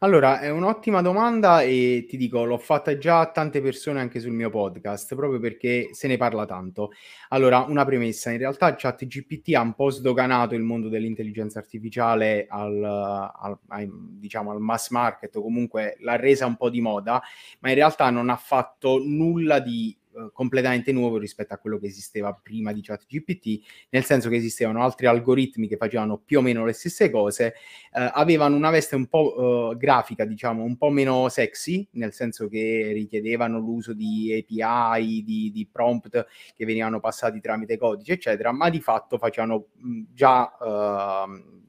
Allora, 0.00 0.40
è 0.40 0.50
un'ottima 0.50 1.02
domanda 1.02 1.62
e 1.62 2.04
ti 2.08 2.16
dico, 2.16 2.44
l'ho 2.44 2.58
fatta 2.58 2.98
già 2.98 3.20
a 3.20 3.30
tante 3.30 3.62
persone 3.62 4.00
anche 4.00 4.20
sul 4.20 4.32
mio 4.32 4.50
podcast, 4.50 5.14
proprio 5.14 5.40
perché 5.40 5.90
se 5.92 6.08
ne 6.08 6.16
parla 6.16 6.44
tanto. 6.46 6.92
Allora, 7.28 7.64
una 7.68 7.84
premessa, 7.84 8.30
in 8.30 8.38
realtà 8.38 8.74
ChatGPT 8.74 9.54
ha 9.54 9.60
un 9.60 9.74
po' 9.74 9.90
sdoganato 9.90 10.54
il 10.54 10.62
mondo 10.62 10.88
dell'intelligenza 10.88 11.58
artificiale 11.58 12.46
al, 12.48 12.82
al, 12.84 13.58
al, 13.68 13.88
diciamo, 13.90 14.50
al 14.50 14.60
mass 14.60 14.90
market, 14.90 15.34
o 15.36 15.42
comunque 15.42 15.96
l'ha 16.00 16.16
resa 16.16 16.46
un 16.46 16.56
po' 16.56 16.70
di 16.70 16.80
moda, 16.80 17.22
ma 17.60 17.68
in 17.70 17.74
realtà 17.74 18.10
non 18.10 18.28
ha 18.28 18.36
fatto 18.36 19.00
nulla 19.02 19.58
di 19.58 19.96
eh, 20.16 20.30
completamente 20.32 20.92
nuovo 20.92 21.18
rispetto 21.18 21.54
a 21.54 21.58
quello 21.58 21.78
che 21.78 21.86
esisteva 21.86 22.32
prima 22.32 22.72
di 22.72 22.80
ChatGPT, 22.82 23.60
nel 23.90 24.04
senso 24.04 24.28
che 24.28 24.36
esistevano 24.36 24.82
altri 24.82 25.06
algoritmi 25.06 25.66
che 25.66 25.76
facevano 25.76 26.18
più 26.18 26.38
o 26.38 26.42
meno 26.42 26.64
le 26.64 26.72
stesse 26.72 27.10
cose, 27.10 27.54
eh, 27.92 28.10
avevano 28.12 28.54
una 28.54 28.70
veste 28.70 28.94
un 28.94 29.06
po' 29.06 29.72
eh, 29.72 29.76
grafica, 29.76 30.24
diciamo, 30.24 30.62
un 30.62 30.76
po' 30.76 30.90
meno 30.90 31.28
sexy, 31.28 31.86
nel 31.92 32.12
senso 32.12 32.48
che 32.48 32.92
richiedevano 32.92 33.58
l'uso 33.58 33.92
di 33.92 34.44
API, 34.60 35.22
di, 35.24 35.50
di 35.52 35.68
prompt 35.70 36.26
che 36.54 36.64
venivano 36.64 37.00
passati 37.00 37.40
tramite 37.40 37.76
codice, 37.76 38.12
eccetera, 38.12 38.52
ma 38.52 38.70
di 38.70 38.80
fatto 38.80 39.18
facevano 39.18 39.66
mh, 39.76 40.02
già 40.12 40.56
uh, 40.60 41.62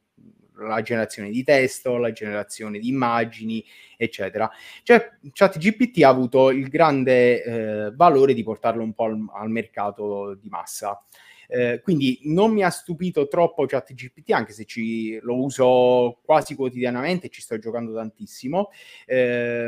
la 0.57 0.81
generazione 0.81 1.29
di 1.29 1.43
testo, 1.43 1.97
la 1.97 2.11
generazione 2.11 2.79
di 2.79 2.87
immagini, 2.87 3.63
eccetera. 3.97 4.49
Cioè, 4.83 5.17
ChatGPT 5.31 6.03
ha 6.03 6.09
avuto 6.09 6.49
il 6.49 6.67
grande 6.69 7.43
eh, 7.43 7.91
valore 7.93 8.33
di 8.33 8.43
portarlo 8.43 8.83
un 8.83 8.93
po' 8.93 9.05
al, 9.05 9.25
al 9.33 9.49
mercato 9.49 10.35
di 10.35 10.49
massa. 10.49 11.01
Eh, 11.47 11.79
quindi 11.83 12.21
non 12.23 12.51
mi 12.51 12.63
ha 12.63 12.69
stupito 12.69 13.27
troppo 13.27 13.65
ChatGPT, 13.65 14.31
anche 14.31 14.53
se 14.53 14.65
ci, 14.65 15.19
lo 15.21 15.41
uso 15.41 16.19
quasi 16.23 16.55
quotidianamente, 16.55 17.29
ci 17.29 17.41
sto 17.41 17.57
giocando 17.57 17.93
tantissimo. 17.93 18.71
Eh, 19.05 19.67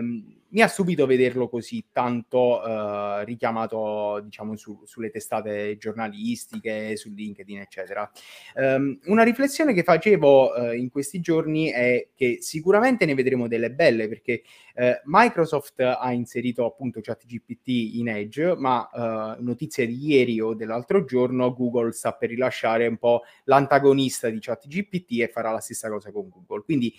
mi 0.50 0.62
ha 0.62 0.68
stupito 0.68 1.06
vederlo 1.06 1.50
così 1.50 1.86
tanto 1.92 2.64
eh, 2.64 3.26
richiamato, 3.26 4.22
diciamo, 4.24 4.56
su, 4.56 4.82
sulle 4.86 5.10
testate 5.10 5.78
giornalistiche, 5.78 6.96
su 6.96 7.10
LinkedIn, 7.14 7.60
eccetera. 7.60 8.10
Um, 8.56 8.98
una 9.06 9.24
riflessione 9.24 9.74
che 9.74 9.84
facevo 9.84 10.54
uh, 10.54 10.72
in 10.72 10.90
questi 10.90 11.20
giorni 11.20 11.70
è 11.70 12.10
che 12.16 12.38
sicuramente 12.40 13.06
ne 13.06 13.14
vedremo 13.14 13.48
delle 13.48 13.72
belle, 13.72 14.08
perché 14.18 14.44
uh, 14.76 15.00
Microsoft 15.06 15.80
ha 15.80 16.12
inserito 16.12 16.66
appunto 16.66 17.00
ChatGPT 17.02 17.68
in 17.68 18.10
Edge, 18.10 18.56
ma 18.56 18.90
uh, 18.92 19.44
notizie 19.44 19.86
di 19.86 20.08
ieri 20.08 20.40
o 20.40 20.54
dell'altro 20.54 21.04
giorno, 21.06 21.54
Google 21.54 21.92
sta 21.92 22.14
per 22.14 22.30
rilasciare 22.30 22.88
un 22.88 22.98
po' 22.98 23.24
l'antagonista 23.46 24.30
di 24.30 24.40
ChatGPT 24.40 25.22
e 25.22 25.28
farà 25.28 25.52
la 25.52 25.60
stessa 25.60 25.90
cosa 25.90 26.12
con 26.12 26.30
Google. 26.30 26.64
Quindi, 26.64 26.94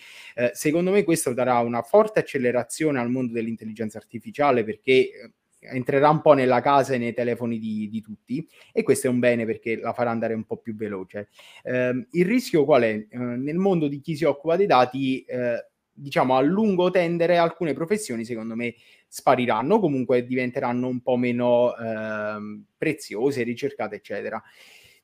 secondo 0.53 0.91
me, 0.91 1.03
questo 1.03 1.33
darà 1.33 1.59
una 1.59 1.81
forte 1.81 2.19
accelerazione 2.19 2.99
al 2.99 3.09
mondo 3.09 3.33
dell'intelligenza 3.33 3.97
artificiale 3.97 4.63
perché 4.63 4.89
eh, 4.89 5.31
entrerà 5.59 6.09
un 6.09 6.21
po' 6.21 6.33
nella 6.33 6.61
casa 6.61 6.93
e 6.93 6.97
nei 6.97 7.13
telefoni 7.13 7.59
di, 7.59 7.89
di, 7.89 8.01
tutti 8.01 8.47
e 8.71 8.83
questo 8.83 9.07
è 9.07 9.09
un 9.09 9.19
bene 9.19 9.45
perché 9.45 9.77
la 9.77 9.93
farà 9.93 10.09
andare 10.09 10.33
un 10.33 10.45
po' 10.45 10.57
più 10.57 10.75
veloce. 10.75 11.29
Eh, 11.63 12.07
il 12.11 12.25
rischio 12.25 12.63
qual 12.63 12.83
è? 12.83 13.07
Eh, 13.09 13.17
nel 13.17 13.57
mondo 13.57 13.87
di 13.87 13.99
chi 13.99 14.15
si 14.15 14.23
occupa 14.23 14.55
dei 14.55 14.67
dati, 14.67 15.23
eh, 15.23 15.68
diciamo 15.99 16.35
a 16.35 16.41
lungo 16.41 16.89
tendere 16.89 17.37
alcune 17.37 17.73
professioni 17.73 18.25
secondo 18.25 18.55
me 18.55 18.75
spariranno, 19.07 19.79
comunque 19.79 20.25
diventeranno 20.25 20.87
un 20.87 21.01
po' 21.01 21.17
meno 21.17 21.75
ehm, 21.75 22.63
preziose, 22.77 23.43
ricercate, 23.43 23.95
eccetera. 23.95 24.41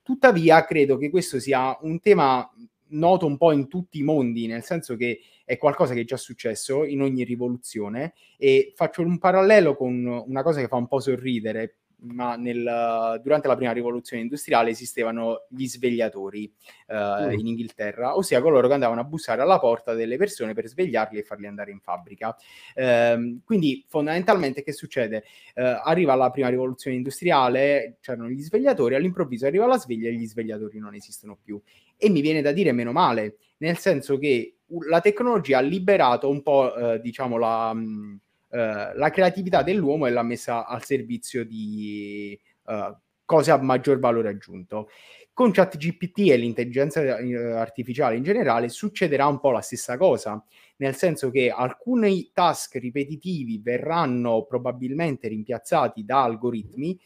Tuttavia 0.02 0.64
credo 0.64 0.96
che 0.96 1.10
questo 1.10 1.40
sia 1.40 1.76
un 1.82 2.00
tema 2.00 2.48
noto 2.90 3.26
un 3.26 3.36
po' 3.36 3.52
in 3.52 3.68
tutti 3.68 3.98
i 3.98 4.02
mondi, 4.02 4.46
nel 4.46 4.62
senso 4.62 4.94
che 4.96 5.20
è 5.44 5.58
qualcosa 5.58 5.94
che 5.94 6.00
è 6.00 6.04
già 6.04 6.16
successo 6.16 6.84
in 6.84 7.02
ogni 7.02 7.24
rivoluzione 7.24 8.14
e 8.36 8.72
faccio 8.74 9.02
un 9.02 9.18
parallelo 9.18 9.74
con 9.76 10.06
una 10.06 10.42
cosa 10.42 10.60
che 10.60 10.68
fa 10.68 10.76
un 10.76 10.86
po' 10.86 11.00
sorridere. 11.00 11.78
Ma 11.98 12.36
nel, 12.36 13.20
durante 13.22 13.48
la 13.48 13.56
prima 13.56 13.72
rivoluzione 13.72 14.22
industriale 14.22 14.70
esistevano 14.70 15.46
gli 15.48 15.66
svegliatori 15.66 16.52
uh, 16.88 16.94
mm. 16.94 17.30
in 17.32 17.46
Inghilterra, 17.46 18.16
ossia 18.16 18.42
coloro 18.42 18.68
che 18.68 18.74
andavano 18.74 19.00
a 19.00 19.04
bussare 19.04 19.42
alla 19.42 19.58
porta 19.58 19.94
delle 19.94 20.16
persone 20.16 20.52
per 20.52 20.66
svegliarli 20.66 21.18
e 21.18 21.22
farli 21.22 21.46
andare 21.46 21.70
in 21.70 21.80
fabbrica. 21.80 22.36
Uh, 22.74 23.40
quindi 23.44 23.84
fondamentalmente 23.88 24.62
che 24.62 24.72
succede? 24.72 25.24
Uh, 25.54 25.80
arriva 25.82 26.14
la 26.14 26.30
prima 26.30 26.48
rivoluzione 26.48 26.96
industriale, 26.96 27.98
c'erano 28.00 28.28
gli 28.28 28.42
svegliatori, 28.42 28.94
all'improvviso 28.94 29.46
arriva 29.46 29.66
la 29.66 29.78
sveglia 29.78 30.08
e 30.08 30.14
gli 30.14 30.26
svegliatori 30.26 30.78
non 30.78 30.94
esistono 30.94 31.38
più. 31.42 31.60
E 31.96 32.10
mi 32.10 32.20
viene 32.20 32.42
da 32.42 32.52
dire 32.52 32.72
meno 32.72 32.92
male, 32.92 33.36
nel 33.58 33.78
senso 33.78 34.18
che 34.18 34.58
la 34.88 35.00
tecnologia 35.00 35.58
ha 35.58 35.62
liberato 35.62 36.28
un 36.28 36.42
po', 36.42 36.74
eh, 36.74 37.00
diciamo, 37.00 37.38
la... 37.38 37.72
Mh, 37.72 38.20
eh, 38.20 38.25
la 38.56 39.10
creatività 39.10 39.62
dell'uomo 39.62 40.06
e 40.06 40.10
l'ha 40.10 40.22
messa 40.22 40.66
al 40.66 40.84
servizio 40.84 41.44
di 41.44 42.38
uh, 42.64 42.96
cose 43.24 43.50
a 43.50 43.60
maggior 43.60 43.98
valore 43.98 44.30
aggiunto. 44.30 44.88
Con 45.34 45.50
ChatGPT 45.50 46.30
e 46.30 46.36
l'intelligenza 46.36 47.18
eh, 47.18 47.34
artificiale 47.52 48.16
in 48.16 48.22
generale 48.22 48.70
succederà 48.70 49.26
un 49.26 49.38
po' 49.38 49.50
la 49.50 49.60
stessa 49.60 49.98
cosa, 49.98 50.42
nel 50.76 50.94
senso 50.94 51.30
che 51.30 51.50
alcuni 51.50 52.30
task 52.32 52.76
ripetitivi 52.76 53.58
verranno 53.58 54.44
probabilmente 54.44 55.28
rimpiazzati 55.28 56.06
da 56.06 56.22
algoritmi, 56.22 56.98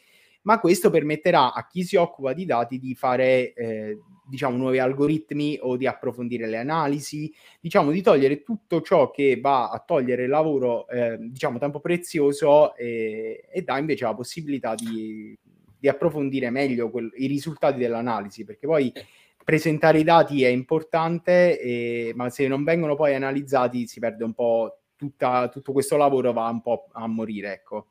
ma 0.43 0.59
questo 0.59 0.91
permetterà 0.91 1.53
a 1.53 1.67
chi 1.67 1.85
si 1.85 1.97
occupa 1.97 2.33
di 2.33 2.45
dati 2.45 2.79
di 2.79 2.95
fare 2.95 3.53
eh, 3.53 3.99
diciamo, 4.31 4.57
nuovi 4.57 4.79
algoritmi 4.79 5.59
o 5.61 5.77
di 5.77 5.87
approfondire 5.87 6.47
le 6.47 6.57
analisi, 6.57 7.31
diciamo, 7.61 7.91
di 7.91 8.01
togliere 8.01 8.43
tutto 8.43 8.81
ciò 8.81 9.11
che 9.11 9.39
va 9.41 9.69
a 9.69 9.83
togliere 9.85 10.27
lavoro, 10.27 10.89
eh, 10.89 11.19
diciamo, 11.19 11.59
tempo 11.59 11.81
prezioso 11.81 12.75
e, 12.77 13.45
e, 13.51 13.63
dà 13.63 13.77
invece 13.77 14.05
la 14.05 14.15
possibilità 14.15 14.75
di, 14.75 15.37
di 15.79 15.89
approfondire 15.89 16.49
meglio 16.51 16.91
quel, 16.91 17.11
i 17.17 17.27
risultati 17.27 17.79
dell'analisi, 17.79 18.45
perché 18.45 18.67
poi 18.67 18.93
presentare 19.45 19.99
i 19.99 20.05
dati 20.05 20.45
è 20.45 20.49
importante, 20.49 21.61
e, 21.61 22.13
ma 22.15 22.31
se 22.31 22.47
non 22.47 22.63
vengono 22.63 22.95
poi 22.95 23.15
analizzati 23.15 23.87
si 23.87 23.99
perde 23.99 24.25
un 24.25 24.33
po' 24.33 24.79
tutta, 24.95 25.49
tutto 25.49 25.73
questo 25.73 25.97
lavoro 25.97 26.33
va 26.33 26.49
un 26.49 26.63
po' 26.63 26.87
a 26.93 27.07
morire, 27.09 27.53
ecco. 27.53 27.87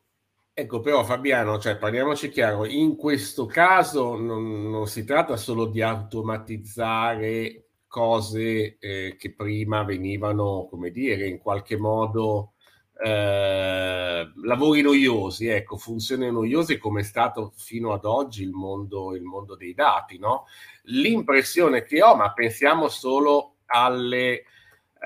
Ecco, 0.59 0.81
però 0.81 1.05
Fabiano, 1.05 1.57
cioè, 1.57 1.77
parliamoci 1.77 2.27
chiaro, 2.27 2.65
in 2.65 2.97
questo 2.97 3.45
caso 3.45 4.17
non, 4.17 4.69
non 4.69 4.87
si 4.87 5.05
tratta 5.05 5.37
solo 5.37 5.67
di 5.67 5.81
automatizzare 5.81 7.67
cose 7.87 8.77
eh, 8.77 9.15
che 9.17 9.33
prima 9.33 9.83
venivano, 9.83 10.67
come 10.69 10.91
dire, 10.91 11.27
in 11.27 11.37
qualche 11.37 11.77
modo 11.77 12.55
eh, 13.01 14.29
lavori 14.43 14.81
noiosi, 14.81 15.47
ecco, 15.47 15.77
funzioni 15.77 16.29
noiose 16.29 16.77
come 16.77 16.99
è 16.99 17.03
stato 17.05 17.53
fino 17.55 17.93
ad 17.93 18.03
oggi 18.03 18.43
il 18.43 18.51
mondo, 18.51 19.15
il 19.15 19.23
mondo 19.23 19.55
dei 19.55 19.73
dati, 19.73 20.19
no? 20.19 20.43
L'impressione 20.83 21.83
che 21.83 22.03
ho, 22.03 22.17
ma 22.17 22.33
pensiamo 22.33 22.89
solo 22.89 23.59
alle, 23.67 24.43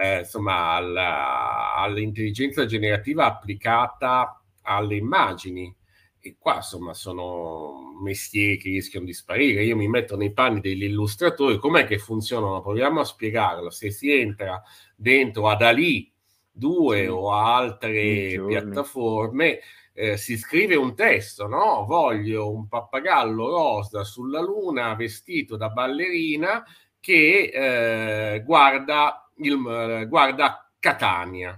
eh, 0.01 0.17
insomma, 0.17 0.71
alla, 0.71 1.75
all'intelligenza 1.75 2.65
generativa 2.65 3.25
applicata 3.25 4.42
alle 4.63 4.95
immagini. 4.95 5.73
E 6.19 6.37
qua 6.39 6.55
insomma 6.57 6.93
sono 6.93 7.93
mestieri 8.01 8.57
che 8.57 8.69
rischiano 8.69 9.05
di 9.05 9.13
sparire. 9.13 9.63
Io 9.63 9.75
mi 9.75 9.87
metto 9.87 10.15
nei 10.15 10.31
panni 10.31 10.61
degli 10.61 10.83
illustratori, 10.83 11.57
com'è 11.57 11.85
che 11.85 11.97
funzionano? 11.97 12.61
Proviamo 12.61 13.01
a 13.01 13.05
spiegarlo. 13.05 13.69
Se 13.69 13.91
si 13.91 14.11
entra 14.11 14.61
dentro 14.95 15.49
ad 15.49 15.61
Ali 15.61 16.11
2 16.51 17.01
sì. 17.01 17.05
o 17.07 17.31
a 17.31 17.55
altre 17.55 18.41
piattaforme, 18.47 19.59
eh, 19.93 20.17
si 20.17 20.37
scrive 20.37 20.75
un 20.75 20.95
testo, 20.95 21.47
no? 21.47 21.85
Voglio 21.85 22.51
un 22.51 22.67
pappagallo 22.67 23.49
rosa 23.49 24.03
sulla 24.03 24.41
luna 24.41 24.95
vestito 24.95 25.55
da 25.55 25.69
ballerina 25.69 26.63
che 26.99 27.51
eh, 27.53 28.43
guarda, 28.43 29.29
il, 29.37 30.07
guarda 30.07 30.71
Catania. 30.79 31.57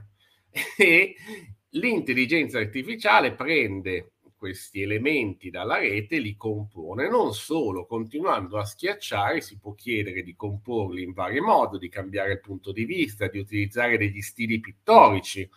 E 0.78 1.16
L'intelligenza 1.76 2.60
artificiale 2.60 3.34
prende 3.34 4.14
questi 4.38 4.82
elementi 4.82 5.50
dalla 5.50 5.78
rete 5.78 6.16
e 6.16 6.20
li 6.20 6.38
compone. 6.38 7.10
Non 7.10 7.34
solo, 7.34 7.86
continuando 7.86 8.58
a 8.58 8.64
schiacciare, 8.64 9.42
si 9.42 9.58
può 9.58 9.74
chiedere 9.74 10.22
di 10.22 10.36
comporli 10.36 11.04
in 11.04 11.14
vario 11.14 11.44
modo, 11.44 11.78
di 11.78 11.90
cambiare 11.90 12.34
il 12.34 12.40
punto 12.40 12.72
di 12.72 12.86
vista, 12.86 13.28
di 13.28 13.40
utilizzare 13.40 13.98
degli 13.98 14.22
stili 14.22 14.60
pittorici 14.60 15.50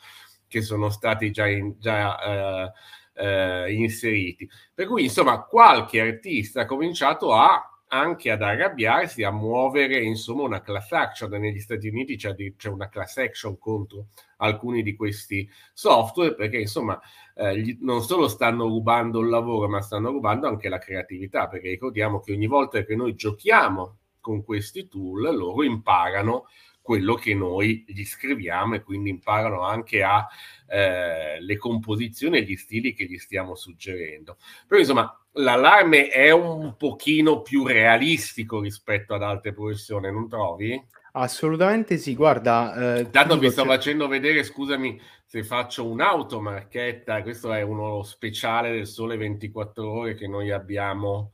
che 0.48 0.62
sono 0.62 0.88
stati 0.88 1.30
già, 1.30 1.46
in, 1.46 1.74
già 1.78 2.18
eh, 2.18 2.72
eh, 3.14 3.74
inseriti. 3.74 4.48
Per 4.74 4.86
cui, 4.86 5.04
insomma, 5.04 5.42
qualche 5.42 6.00
artista 6.00 6.62
ha 6.62 6.66
cominciato 6.66 7.32
a 7.32 7.62
anche 7.88 8.30
ad 8.30 8.42
arrabbiarsi, 8.42 9.22
a 9.22 9.30
muovere 9.30 10.02
insomma 10.02 10.42
una 10.42 10.62
class 10.62 10.92
action. 10.92 11.30
Negli 11.30 11.60
Stati 11.60 11.88
Uniti 11.88 12.16
c'è, 12.16 12.34
c'è 12.56 12.68
una 12.68 12.88
class 12.88 13.16
action 13.16 13.58
contro 13.58 14.08
alcuni 14.38 14.82
di 14.82 14.94
questi 14.94 15.48
software 15.72 16.34
perché 16.34 16.58
insomma 16.58 16.98
eh, 17.34 17.58
gli, 17.58 17.78
non 17.80 18.02
solo 18.02 18.28
stanno 18.28 18.64
rubando 18.64 19.20
il 19.20 19.28
lavoro, 19.28 19.68
ma 19.68 19.80
stanno 19.80 20.10
rubando 20.10 20.46
anche 20.46 20.68
la 20.68 20.78
creatività. 20.78 21.48
Perché 21.48 21.68
ricordiamo 21.68 22.20
che 22.20 22.32
ogni 22.32 22.46
volta 22.46 22.82
che 22.82 22.96
noi 22.96 23.14
giochiamo 23.14 23.98
con 24.20 24.44
questi 24.44 24.88
tool, 24.88 25.34
loro 25.34 25.62
imparano 25.62 26.44
quello 26.88 27.16
che 27.16 27.34
noi 27.34 27.84
gli 27.86 28.02
scriviamo 28.02 28.76
e 28.76 28.82
quindi 28.82 29.10
imparano 29.10 29.60
anche 29.60 30.02
a 30.02 30.26
eh, 30.66 31.38
le 31.38 31.56
composizioni 31.58 32.38
e 32.38 32.44
gli 32.44 32.56
stili 32.56 32.94
che 32.94 33.04
gli 33.04 33.18
stiamo 33.18 33.54
suggerendo. 33.54 34.38
Però 34.66 34.80
insomma 34.80 35.14
l'allarme 35.32 36.08
è 36.08 36.30
un 36.30 36.76
pochino 36.78 37.42
più 37.42 37.66
realistico 37.66 38.62
rispetto 38.62 39.12
ad 39.12 39.22
altre 39.22 39.52
professioni, 39.52 40.10
non 40.10 40.30
trovi? 40.30 40.82
Assolutamente 41.12 41.98
sì, 41.98 42.14
guarda. 42.14 43.00
Eh, 43.00 43.10
Tanto 43.10 43.36
vi 43.36 43.50
sto 43.50 43.66
facendo 43.66 44.08
vedere, 44.08 44.42
scusami 44.42 44.98
se 45.26 45.44
faccio 45.44 45.86
un'automarchetta, 45.86 47.20
questo 47.20 47.52
è 47.52 47.60
uno 47.60 48.02
speciale 48.02 48.70
del 48.70 48.86
Sole 48.86 49.18
24 49.18 49.86
ore 49.86 50.14
che 50.14 50.26
noi 50.26 50.50
abbiamo 50.50 51.32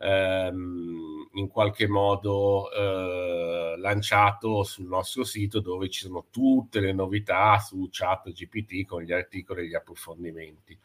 ehm, 0.00 1.28
in 1.34 1.48
qualche 1.48 1.86
modo 1.86 2.70
eh, 2.72 3.74
lanciato 3.78 4.64
sul 4.64 4.86
nostro 4.86 5.24
sito 5.24 5.60
dove 5.60 5.88
ci 5.88 6.04
sono 6.06 6.26
tutte 6.30 6.80
le 6.80 6.92
novità 6.92 7.58
su 7.58 7.88
chat 7.90 8.30
GPT 8.32 8.84
con 8.86 9.02
gli 9.02 9.12
articoli 9.12 9.62
e 9.62 9.68
gli 9.68 9.74
approfondimenti. 9.74 10.76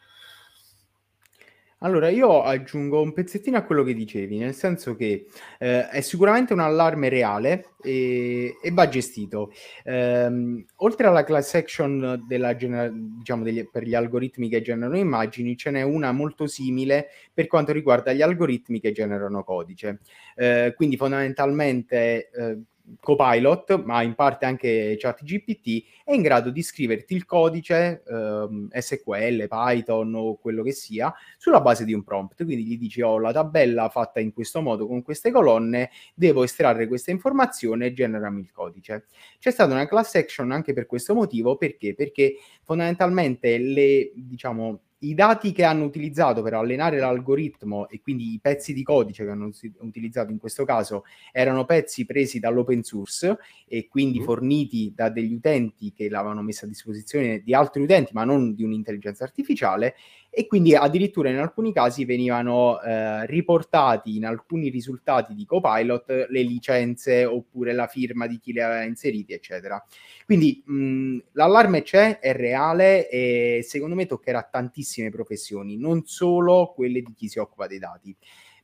Allora, 1.80 2.08
io 2.08 2.42
aggiungo 2.42 3.02
un 3.02 3.12
pezzettino 3.12 3.58
a 3.58 3.62
quello 3.62 3.82
che 3.82 3.92
dicevi, 3.92 4.38
nel 4.38 4.54
senso 4.54 4.96
che 4.96 5.26
eh, 5.58 5.88
è 5.90 6.00
sicuramente 6.00 6.54
un 6.54 6.60
allarme 6.60 7.10
reale 7.10 7.72
e, 7.82 8.56
e 8.62 8.70
va 8.70 8.88
gestito. 8.88 9.52
Ehm, 9.84 10.64
oltre 10.76 11.06
alla 11.06 11.22
class 11.22 11.52
action 11.54 12.24
della 12.26 12.56
genera- 12.56 12.90
diciamo 12.90 13.42
degli, 13.42 13.68
per 13.68 13.82
gli 13.82 13.94
algoritmi 13.94 14.48
che 14.48 14.62
generano 14.62 14.96
immagini, 14.96 15.54
ce 15.54 15.70
n'è 15.70 15.82
una 15.82 16.12
molto 16.12 16.46
simile 16.46 17.08
per 17.34 17.46
quanto 17.46 17.72
riguarda 17.72 18.14
gli 18.14 18.22
algoritmi 18.22 18.80
che 18.80 18.92
generano 18.92 19.44
codice. 19.44 20.00
Eh, 20.34 20.72
quindi 20.74 20.96
fondamentalmente 20.96 22.30
eh, 22.30 22.58
Copilot, 23.00 23.82
ma 23.84 24.02
in 24.02 24.14
parte 24.14 24.44
anche 24.44 24.96
ChatGPT, 24.98 25.84
è 26.04 26.12
in 26.12 26.22
grado 26.22 26.50
di 26.50 26.62
scriverti 26.62 27.14
il 27.14 27.24
codice 27.24 28.02
ehm, 28.06 28.68
SQL, 28.70 29.48
Python 29.48 30.14
o 30.14 30.36
quello 30.36 30.62
che 30.62 30.72
sia 30.72 31.12
sulla 31.36 31.60
base 31.60 31.84
di 31.84 31.92
un 31.92 32.04
prompt. 32.04 32.44
Quindi 32.44 32.64
gli 32.64 32.78
dici: 32.78 33.02
Ho 33.02 33.12
oh, 33.12 33.18
la 33.18 33.32
tabella 33.32 33.88
fatta 33.88 34.20
in 34.20 34.32
questo 34.32 34.60
modo 34.60 34.86
con 34.86 35.02
queste 35.02 35.30
colonne, 35.30 35.90
devo 36.14 36.44
estrarre 36.44 36.86
questa 36.86 37.10
informazione 37.10 37.86
e 37.86 37.92
generami 37.92 38.40
il 38.40 38.52
codice. 38.52 39.06
C'è 39.38 39.50
stata 39.50 39.72
una 39.72 39.88
class 39.88 40.14
action 40.14 40.52
anche 40.52 40.72
per 40.72 40.86
questo 40.86 41.14
motivo, 41.14 41.56
perché? 41.56 41.94
Perché 41.94 42.36
fondamentalmente 42.62 43.58
le 43.58 44.12
diciamo 44.14 44.80
i 45.00 45.14
dati 45.14 45.52
che 45.52 45.64
hanno 45.64 45.84
utilizzato 45.84 46.42
per 46.42 46.54
allenare 46.54 46.98
l'algoritmo 46.98 47.88
e 47.88 48.00
quindi 48.00 48.32
i 48.32 48.38
pezzi 48.40 48.72
di 48.72 48.82
codice 48.82 49.24
che 49.24 49.30
hanno 49.30 49.50
utilizzato 49.80 50.32
in 50.32 50.38
questo 50.38 50.64
caso 50.64 51.04
erano 51.32 51.66
pezzi 51.66 52.06
presi 52.06 52.38
dall'open 52.38 52.82
source 52.82 53.36
e 53.66 53.88
quindi 53.88 54.20
mm. 54.20 54.24
forniti 54.24 54.92
da 54.94 55.10
degli 55.10 55.34
utenti 55.34 55.92
che 55.92 56.08
l'avevano 56.08 56.42
messa 56.42 56.64
a 56.64 56.68
disposizione 56.68 57.42
di 57.42 57.52
altri 57.52 57.82
utenti 57.82 58.12
ma 58.14 58.24
non 58.24 58.54
di 58.54 58.62
un'intelligenza 58.62 59.24
artificiale 59.24 59.96
e 60.38 60.46
quindi 60.46 60.74
addirittura 60.74 61.30
in 61.30 61.38
alcuni 61.38 61.72
casi 61.72 62.04
venivano 62.04 62.78
eh, 62.82 63.24
riportati 63.24 64.16
in 64.16 64.26
alcuni 64.26 64.68
risultati 64.68 65.32
di 65.32 65.46
Copilot 65.46 66.26
le 66.28 66.42
licenze 66.42 67.24
oppure 67.24 67.72
la 67.72 67.86
firma 67.86 68.26
di 68.26 68.38
chi 68.38 68.52
le 68.52 68.62
aveva 68.62 68.82
inseriti, 68.82 69.32
eccetera. 69.32 69.82
Quindi 70.26 70.62
mh, 70.62 71.18
l'allarme 71.32 71.80
c'è, 71.80 72.18
è 72.18 72.34
reale 72.34 73.08
e 73.08 73.60
secondo 73.66 73.94
me 73.94 74.04
toccherà 74.04 74.42
tantissime 74.42 75.08
professioni, 75.08 75.78
non 75.78 76.04
solo 76.04 76.74
quelle 76.74 77.00
di 77.00 77.14
chi 77.14 77.28
si 77.28 77.38
occupa 77.38 77.66
dei 77.66 77.78
dati. 77.78 78.14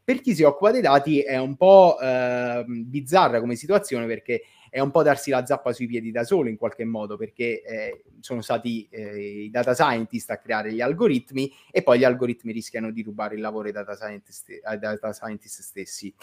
Per 0.05 0.21
chi 0.21 0.35
si 0.35 0.43
occupa 0.43 0.73
dei 0.73 0.83
dati 0.83 1.21
è 1.23 1.39
un 1.39 1.57
po' 1.57 1.97
eh, 1.99 2.65
bizzarra 2.67 3.41
come 3.41 3.57
situazione 3.57 4.05
perché 4.05 4.43
è 4.73 4.81
un 4.81 4.91
po' 4.91 5.03
darsi 5.03 5.29
la 5.29 5.45
zappa 5.45 5.75
sui 5.75 5.87
piedi 5.87 6.11
da 6.11 6.25
solo 6.25 6.49
in 6.49 6.57
qualche 6.57 6.87
modo, 6.87 7.19
perché 7.19 7.63
eh, 7.63 8.05
sono 8.21 8.41
stati 8.41 8.89
eh, 8.91 9.43
i 9.43 9.51
data 9.51 9.75
scientist 9.75 10.31
a 10.31 10.39
creare 10.39 10.73
gli 10.73 10.81
algoritmi 10.81 11.53
e 11.71 11.83
poi 11.83 11.99
gli 11.99 12.05
algoritmi 12.05 12.53
rischiano 12.53 12.91
di 12.91 13.03
rubare 13.03 13.35
il 13.35 13.43
lavoro 13.43 13.67
ai 13.67 13.75
data 13.75 13.95
scientist, 13.95 14.47
ai 14.63 14.79
data 14.79 15.13
scientist 15.13 15.61
stessi. 15.61 16.15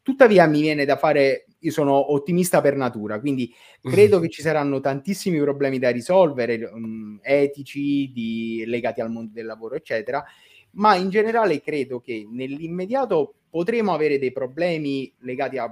Tuttavia 0.00 0.46
mi 0.46 0.62
viene 0.62 0.86
da 0.86 0.96
fare, 0.96 1.48
io 1.58 1.70
sono 1.70 2.14
ottimista 2.14 2.62
per 2.62 2.76
natura, 2.76 3.20
quindi 3.20 3.54
credo 3.82 4.20
che 4.20 4.30
ci 4.30 4.40
saranno 4.40 4.80
tantissimi 4.80 5.38
problemi 5.38 5.78
da 5.78 5.90
risolvere, 5.90 6.64
um, 6.64 7.18
etici, 7.20 8.10
di, 8.10 8.64
legati 8.66 9.02
al 9.02 9.10
mondo 9.10 9.32
del 9.34 9.44
lavoro, 9.44 9.74
eccetera, 9.74 10.24
ma 10.70 10.94
in 10.94 11.10
generale 11.10 11.60
credo 11.60 12.00
che 12.00 12.26
nell'immediato 12.26 13.34
potremo 13.50 13.92
avere 13.92 14.18
dei 14.18 14.32
problemi 14.32 15.12
legati 15.18 15.58
a 15.58 15.70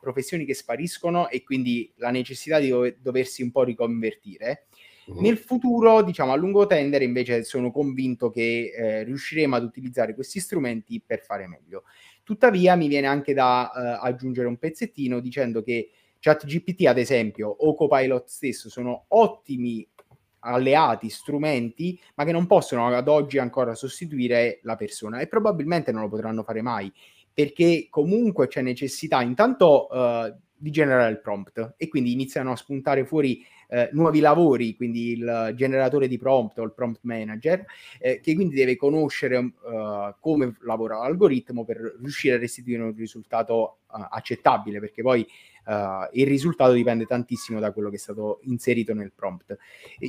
professioni 0.00 0.44
che 0.44 0.54
spariscono 0.54 1.28
e 1.28 1.42
quindi 1.42 1.92
la 1.96 2.10
necessità 2.10 2.58
di 2.58 2.68
dov- 2.68 2.96
doversi 3.00 3.42
un 3.42 3.50
po' 3.50 3.64
riconvertire. 3.64 4.66
Uh-huh. 5.06 5.20
Nel 5.20 5.38
futuro, 5.38 6.02
diciamo 6.02 6.32
a 6.32 6.36
lungo 6.36 6.66
tendere, 6.66 7.04
invece 7.04 7.44
sono 7.44 7.70
convinto 7.70 8.30
che 8.30 8.72
eh, 8.76 9.02
riusciremo 9.04 9.54
ad 9.54 9.62
utilizzare 9.62 10.14
questi 10.14 10.40
strumenti 10.40 11.00
per 11.04 11.22
fare 11.22 11.46
meglio. 11.46 11.84
Tuttavia 12.24 12.74
mi 12.74 12.88
viene 12.88 13.06
anche 13.06 13.32
da 13.32 13.70
eh, 13.70 14.06
aggiungere 14.06 14.48
un 14.48 14.58
pezzettino 14.58 15.20
dicendo 15.20 15.62
che 15.62 15.90
ChatGPT, 16.18 16.86
ad 16.86 16.98
esempio, 16.98 17.48
o 17.48 17.74
Copilot 17.74 18.26
stesso 18.26 18.68
sono 18.68 19.04
ottimi 19.08 19.88
alleati, 20.40 21.08
strumenti, 21.08 21.98
ma 22.14 22.24
che 22.24 22.32
non 22.32 22.46
possono 22.46 22.88
ad 22.88 23.08
oggi 23.08 23.38
ancora 23.38 23.74
sostituire 23.74 24.60
la 24.62 24.76
persona 24.76 25.20
e 25.20 25.28
probabilmente 25.28 25.92
non 25.92 26.02
lo 26.02 26.08
potranno 26.08 26.42
fare 26.42 26.62
mai 26.62 26.92
perché 27.36 27.88
comunque 27.90 28.48
c'è 28.48 28.62
necessità 28.62 29.20
intanto 29.20 29.88
uh, 29.90 30.34
di 30.56 30.70
generare 30.70 31.10
il 31.10 31.20
prompt 31.20 31.74
e 31.76 31.86
quindi 31.86 32.10
iniziano 32.10 32.52
a 32.52 32.56
spuntare 32.56 33.04
fuori 33.04 33.44
eh, 33.68 33.90
nuovi 33.92 34.20
lavori, 34.20 34.74
quindi 34.74 35.10
il 35.10 35.52
generatore 35.54 36.08
di 36.08 36.16
prompt 36.16 36.58
o 36.60 36.62
il 36.62 36.72
prompt 36.72 37.00
manager, 37.02 37.62
eh, 37.98 38.20
che 38.20 38.34
quindi 38.34 38.54
deve 38.54 38.76
conoscere 38.76 39.36
uh, 39.36 40.14
come 40.18 40.56
lavora 40.60 40.96
l'algoritmo 40.96 41.64
per 41.64 41.98
riuscire 42.00 42.36
a 42.36 42.38
restituire 42.38 42.82
un 42.82 42.94
risultato 42.96 43.80
uh, 43.88 44.06
accettabile, 44.08 44.80
perché 44.80 45.02
poi 45.02 45.26
uh, 45.66 46.08
il 46.12 46.26
risultato 46.26 46.72
dipende 46.72 47.04
tantissimo 47.04 47.60
da 47.60 47.72
quello 47.72 47.90
che 47.90 47.96
è 47.96 47.98
stato 47.98 48.40
inserito 48.42 48.94
nel 48.94 49.12
prompt. 49.14 49.56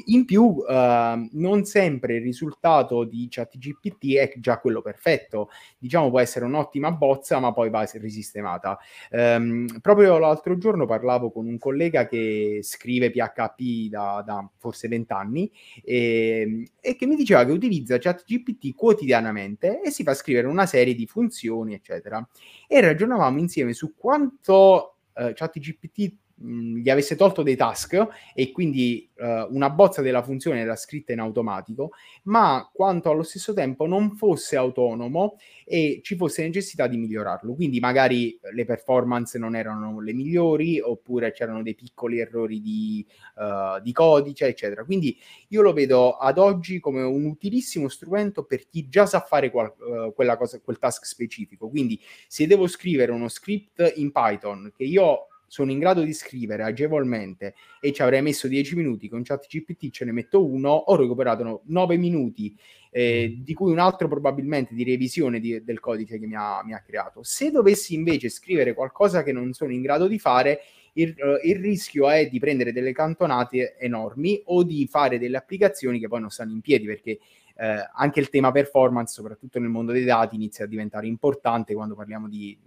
In 0.06 0.26
più, 0.26 0.44
uh, 0.44 1.30
non 1.32 1.66
sempre 1.66 2.16
il 2.16 2.22
risultato 2.22 3.04
di 3.04 3.28
ChatGPT 3.30 4.16
è 4.16 4.34
già 4.38 4.60
quello 4.60 4.82
perfetto, 4.82 5.50
diciamo 5.78 6.10
può 6.10 6.20
essere 6.20 6.46
un'ottima 6.46 6.92
bozza, 6.92 7.40
ma 7.40 7.52
poi 7.52 7.70
va 7.70 7.86
risistemata. 7.94 8.78
Um, 9.12 9.66
proprio 9.82 10.18
l'altro 10.18 10.58
giorno 10.58 10.86
parlavo 10.86 11.32
con 11.32 11.48
un 11.48 11.58
collega 11.58 12.08
che 12.08 12.60
scrive 12.62 13.12
PHP 13.12 13.90
da, 13.90 14.24
da 14.26 14.50
forse 14.58 14.88
vent'anni 14.88 15.52
e, 15.84 16.70
e 16.80 16.96
che 16.96 17.06
mi 17.06 17.16
diceva 17.16 17.46
che 17.46 17.52
utilizza 17.52 17.98
ChatGPT 17.98 18.74
quotidianamente 18.76 19.82
e 19.82 19.92
si 19.92 20.04
fa 20.04 20.14
scrivere 20.14 20.48
una 20.48 20.66
serie 20.66 20.96
di 20.96 21.06
funzioni, 21.06 21.74
eccetera. 21.74 22.26
E 22.68 22.82
ragionavamo 22.82 23.40
insieme 23.40 23.74
su 23.74 23.94
quanto 23.96 24.97
uh, 25.18 25.30
ChatGPT 25.34 26.16
gli 26.40 26.90
avesse 26.90 27.16
tolto 27.16 27.42
dei 27.42 27.56
task 27.56 28.08
e 28.36 28.52
quindi 28.52 29.10
uh, 29.16 29.48
una 29.50 29.70
bozza 29.72 30.02
della 30.02 30.22
funzione 30.22 30.60
era 30.60 30.76
scritta 30.76 31.12
in 31.12 31.20
automatico, 31.20 31.92
ma 32.24 32.70
quanto 32.72 33.10
allo 33.10 33.24
stesso 33.24 33.54
tempo 33.54 33.88
non 33.88 34.16
fosse 34.16 34.56
autonomo 34.56 35.38
e 35.66 36.00
ci 36.04 36.16
fosse 36.16 36.44
necessità 36.44 36.88
di 36.88 36.98
migliorarlo. 36.98 37.56
Quindi 37.56 37.80
magari 37.80 38.38
le 38.54 38.66
performance 38.66 39.40
non 39.40 39.56
erano 39.56 40.00
le 40.00 40.14
migliori 40.14 40.80
oppure 40.80 41.32
c'erano 41.32 41.64
dei 41.64 41.76
piccoli 41.76 42.20
errori 42.20 42.62
di, 42.62 43.06
uh, 43.36 43.82
di 43.82 43.92
codice, 43.92 44.46
eccetera. 44.46 44.86
Quindi 44.86 45.18
io 45.50 45.62
lo 45.62 45.74
vedo 45.74 46.18
ad 46.18 46.38
oggi 46.38 46.80
come 46.80 47.02
un 47.02 47.26
utilissimo 47.26 47.88
strumento 47.88 48.44
per 48.44 48.68
chi 48.68 48.88
già 48.88 49.08
sa 49.08 49.22
fare 49.22 49.50
qual- 49.50 49.74
uh, 49.80 50.14
quella 50.14 50.38
cosa, 50.38 50.60
quel 50.62 50.78
task 50.78 51.06
specifico. 51.06 51.68
Quindi 51.68 52.00
se 52.28 52.46
devo 52.46 52.68
scrivere 52.68 53.12
uno 53.12 53.28
script 53.28 53.94
in 53.96 54.12
Python 54.12 54.72
che 54.76 54.84
io 54.84 55.28
sono 55.48 55.72
in 55.72 55.80
grado 55.80 56.02
di 56.02 56.14
scrivere 56.14 56.64
agevolmente 56.64 57.56
e 57.80 57.94
ci 57.94 58.02
avrei 58.02 58.22
messo 58.22 58.48
10 58.48 58.76
minuti, 58.76 59.08
con 59.08 59.24
ChatGPT 59.24 59.90
ce 59.90 60.06
ne 60.06 60.12
metto 60.12 60.46
uno, 60.46 60.70
ho 60.70 60.96
recuperato 60.96 61.62
9 61.66 61.98
minuti, 61.98 62.56
eh, 62.92 63.30
mm. 63.30 63.44
di 63.44 63.54
cui 63.54 63.72
un 63.72 63.80
altro 63.80 64.08
probabilmente 64.08 64.76
di 64.76 64.84
revisione 64.84 65.40
di, 65.40 65.64
del 65.64 65.80
codice 65.80 66.20
che 66.20 66.28
mi 66.28 66.36
ha, 66.36 66.62
mi 66.64 66.74
ha, 66.74 66.82
creato. 66.82 67.24
Se 67.24 67.50
dovessi 67.50 67.94
invece 67.94 68.30
scrivere 68.30 68.74
qualcosa 68.74 69.24
che 69.24 69.32
non 69.32 69.54
sono 69.54 69.72
in 69.72 69.82
grado 69.82 70.08
di 70.08 70.20
fare, 70.20 70.60
il, 70.94 71.16
uh, 71.18 71.48
il, 71.48 71.58
rischio 71.58 72.10
è 72.10 72.28
di 72.28 72.40
prendere 72.40 72.72
delle 72.72 72.92
cantonate 72.92 73.78
enormi 73.78 74.42
o 74.46 74.64
di 74.64 74.88
fare 74.88 75.20
delle 75.20 75.38
applicazioni 75.38 76.00
che 76.00 76.08
poi 76.08 76.22
non 76.22 76.32
stanno 76.32 76.54
in 76.54 76.62
piedi 76.62 76.88
perché 76.88 77.20
eh, 77.60 77.90
anche 77.96 78.20
il 78.20 78.30
tema 78.30 78.52
performance, 78.52 79.14
soprattutto 79.14 79.60
nel 79.60 79.70
mondo 79.70 79.92
dei 79.92 80.04
dati, 80.04 80.36
inizia 80.36 80.66
a 80.66 80.68
diventare 80.68 81.08
importante 81.08 81.74
quando 81.74 81.96
parliamo 81.96 82.28
di 82.28 82.58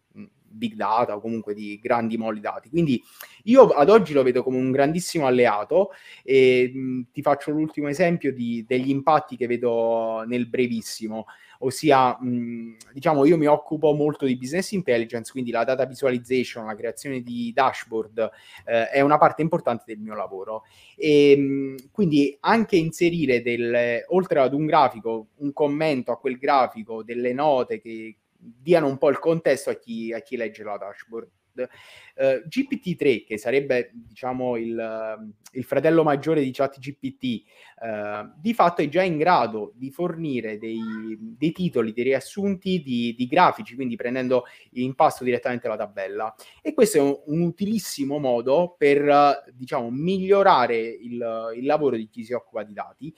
big 0.50 0.74
data 0.74 1.16
o 1.16 1.20
comunque 1.20 1.54
di 1.54 1.78
grandi 1.82 2.16
molli 2.16 2.40
dati. 2.40 2.68
Quindi 2.68 3.02
io 3.44 3.68
ad 3.68 3.88
oggi 3.88 4.12
lo 4.12 4.22
vedo 4.22 4.42
come 4.42 4.58
un 4.58 4.70
grandissimo 4.70 5.26
alleato 5.26 5.90
e 6.22 6.70
mh, 6.72 7.10
ti 7.12 7.22
faccio 7.22 7.50
l'ultimo 7.50 7.88
esempio 7.88 8.32
di, 8.32 8.64
degli 8.66 8.90
impatti 8.90 9.36
che 9.36 9.46
vedo 9.46 10.24
nel 10.26 10.48
brevissimo, 10.48 11.26
ossia 11.60 12.18
mh, 12.20 12.76
diciamo 12.92 13.24
io 13.24 13.36
mi 13.36 13.46
occupo 13.46 13.92
molto 13.92 14.26
di 14.26 14.36
business 14.36 14.72
intelligence, 14.72 15.30
quindi 15.30 15.50
la 15.50 15.64
data 15.64 15.84
visualization, 15.84 16.66
la 16.66 16.74
creazione 16.74 17.20
di 17.22 17.52
dashboard 17.54 18.30
eh, 18.66 18.88
è 18.88 19.00
una 19.00 19.18
parte 19.18 19.42
importante 19.42 19.84
del 19.86 19.98
mio 19.98 20.14
lavoro 20.14 20.64
e 20.96 21.36
mh, 21.36 21.90
quindi 21.92 22.36
anche 22.40 22.76
inserire 22.76 23.42
del, 23.42 24.04
oltre 24.08 24.40
ad 24.40 24.52
un 24.52 24.66
grafico, 24.66 25.28
un 25.36 25.52
commento 25.52 26.12
a 26.12 26.18
quel 26.18 26.36
grafico, 26.36 27.02
delle 27.02 27.32
note 27.32 27.80
che 27.80 28.16
diano 28.40 28.86
un 28.86 28.98
po' 28.98 29.10
il 29.10 29.18
contesto 29.18 29.70
a 29.70 29.74
chi, 29.74 30.12
a 30.12 30.20
chi 30.20 30.36
legge 30.36 30.62
la 30.62 30.76
dashboard. 30.76 31.28
Uh, 31.52 31.66
eh, 32.14 32.44
GPT-3, 32.46 33.24
che 33.24 33.36
sarebbe 33.36 33.90
diciamo 33.92 34.56
il, 34.56 35.32
il 35.52 35.64
fratello 35.64 36.04
maggiore 36.04 36.42
di 36.42 36.52
ChatGPT, 36.52 37.42
uh, 37.80 38.32
di 38.36 38.54
fatto 38.54 38.82
è 38.82 38.88
già 38.88 39.02
in 39.02 39.18
grado 39.18 39.72
di 39.74 39.90
fornire 39.90 40.56
dei, 40.56 41.18
dei 41.18 41.52
titoli, 41.52 41.92
dei 41.92 42.04
riassunti 42.04 42.80
di, 42.80 43.14
di, 43.16 43.26
grafici, 43.26 43.74
quindi 43.74 43.96
prendendo 43.96 44.44
in 44.74 44.94
pasto 44.94 45.24
direttamente 45.24 45.68
la 45.68 45.76
tabella. 45.76 46.34
E 46.62 46.72
questo 46.72 46.98
è 46.98 47.00
un, 47.00 47.20
un 47.26 47.40
utilissimo 47.42 48.18
modo 48.18 48.74
per 48.78 49.02
uh, 49.02 49.50
diciamo, 49.52 49.90
migliorare 49.90 50.78
il, 50.78 51.52
il 51.56 51.66
lavoro 51.66 51.96
di 51.96 52.08
chi 52.08 52.24
si 52.24 52.32
occupa 52.32 52.62
di 52.62 52.72
dati 52.72 53.14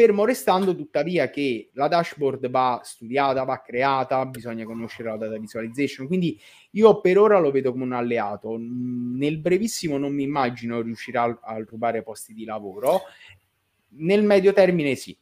fermo 0.00 0.24
restando 0.24 0.74
tuttavia 0.74 1.28
che 1.28 1.68
la 1.74 1.86
dashboard 1.86 2.48
va 2.48 2.80
studiata, 2.82 3.44
va 3.44 3.60
creata, 3.60 4.24
bisogna 4.24 4.64
conoscere 4.64 5.10
la 5.10 5.18
data 5.18 5.36
visualization, 5.36 6.06
quindi 6.06 6.40
io 6.70 7.02
per 7.02 7.18
ora 7.18 7.38
lo 7.38 7.50
vedo 7.50 7.70
come 7.70 7.84
un 7.84 7.92
alleato, 7.92 8.56
nel 8.58 9.36
brevissimo 9.36 9.98
non 9.98 10.14
mi 10.14 10.22
immagino 10.22 10.80
riuscirà 10.80 11.24
a, 11.24 11.38
a 11.42 11.58
rubare 11.68 12.02
posti 12.02 12.32
di 12.32 12.46
lavoro, 12.46 13.02
nel 13.96 14.22
medio 14.22 14.54
termine 14.54 14.94
sì. 14.94 15.14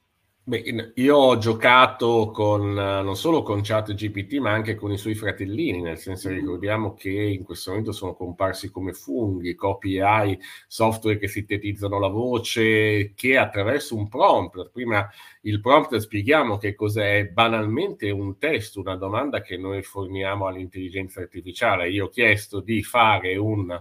Beh, 0.49 0.93
io 0.95 1.15
ho 1.15 1.37
giocato 1.37 2.31
con, 2.31 2.73
non 2.73 3.17
solo 3.17 3.43
con 3.43 3.61
ChatGPT, 3.63 4.39
ma 4.39 4.51
anche 4.51 4.77
con 4.77 4.91
i 4.91 4.97
suoi 4.97 5.15
fratellini, 5.15 5.83
nel 5.83 5.99
senso 5.99 6.31
che 6.31 6.37
ricordiamo 6.37 6.95
che 6.95 7.11
in 7.11 7.45
questo 7.45 7.69
momento 7.69 7.93
sono 7.93 8.15
comparsi 8.15 8.71
come 8.71 8.95
funghi, 8.95 9.55
copy 9.55 9.99
AI, 10.01 10.39
software 10.67 11.19
che 11.19 11.29
sintetizzano 11.29 11.99
la 11.99 12.09
voce, 12.09 13.13
che 13.15 13.37
attraverso 13.37 13.95
un 13.95 14.09
prompt, 14.09 14.71
prima 14.73 15.07
il 15.43 15.61
prompt 15.61 15.95
spieghiamo 15.97 16.57
che 16.57 16.75
cos'è, 16.75 17.27
banalmente 17.27 18.09
un 18.09 18.39
testo, 18.39 18.81
una 18.81 18.97
domanda 18.97 19.43
che 19.43 19.59
noi 19.59 19.83
forniamo 19.83 20.47
all'intelligenza 20.47 21.21
artificiale. 21.21 21.91
Io 21.91 22.07
ho 22.07 22.09
chiesto 22.09 22.61
di 22.61 22.83
fare 22.83 23.37
un 23.37 23.79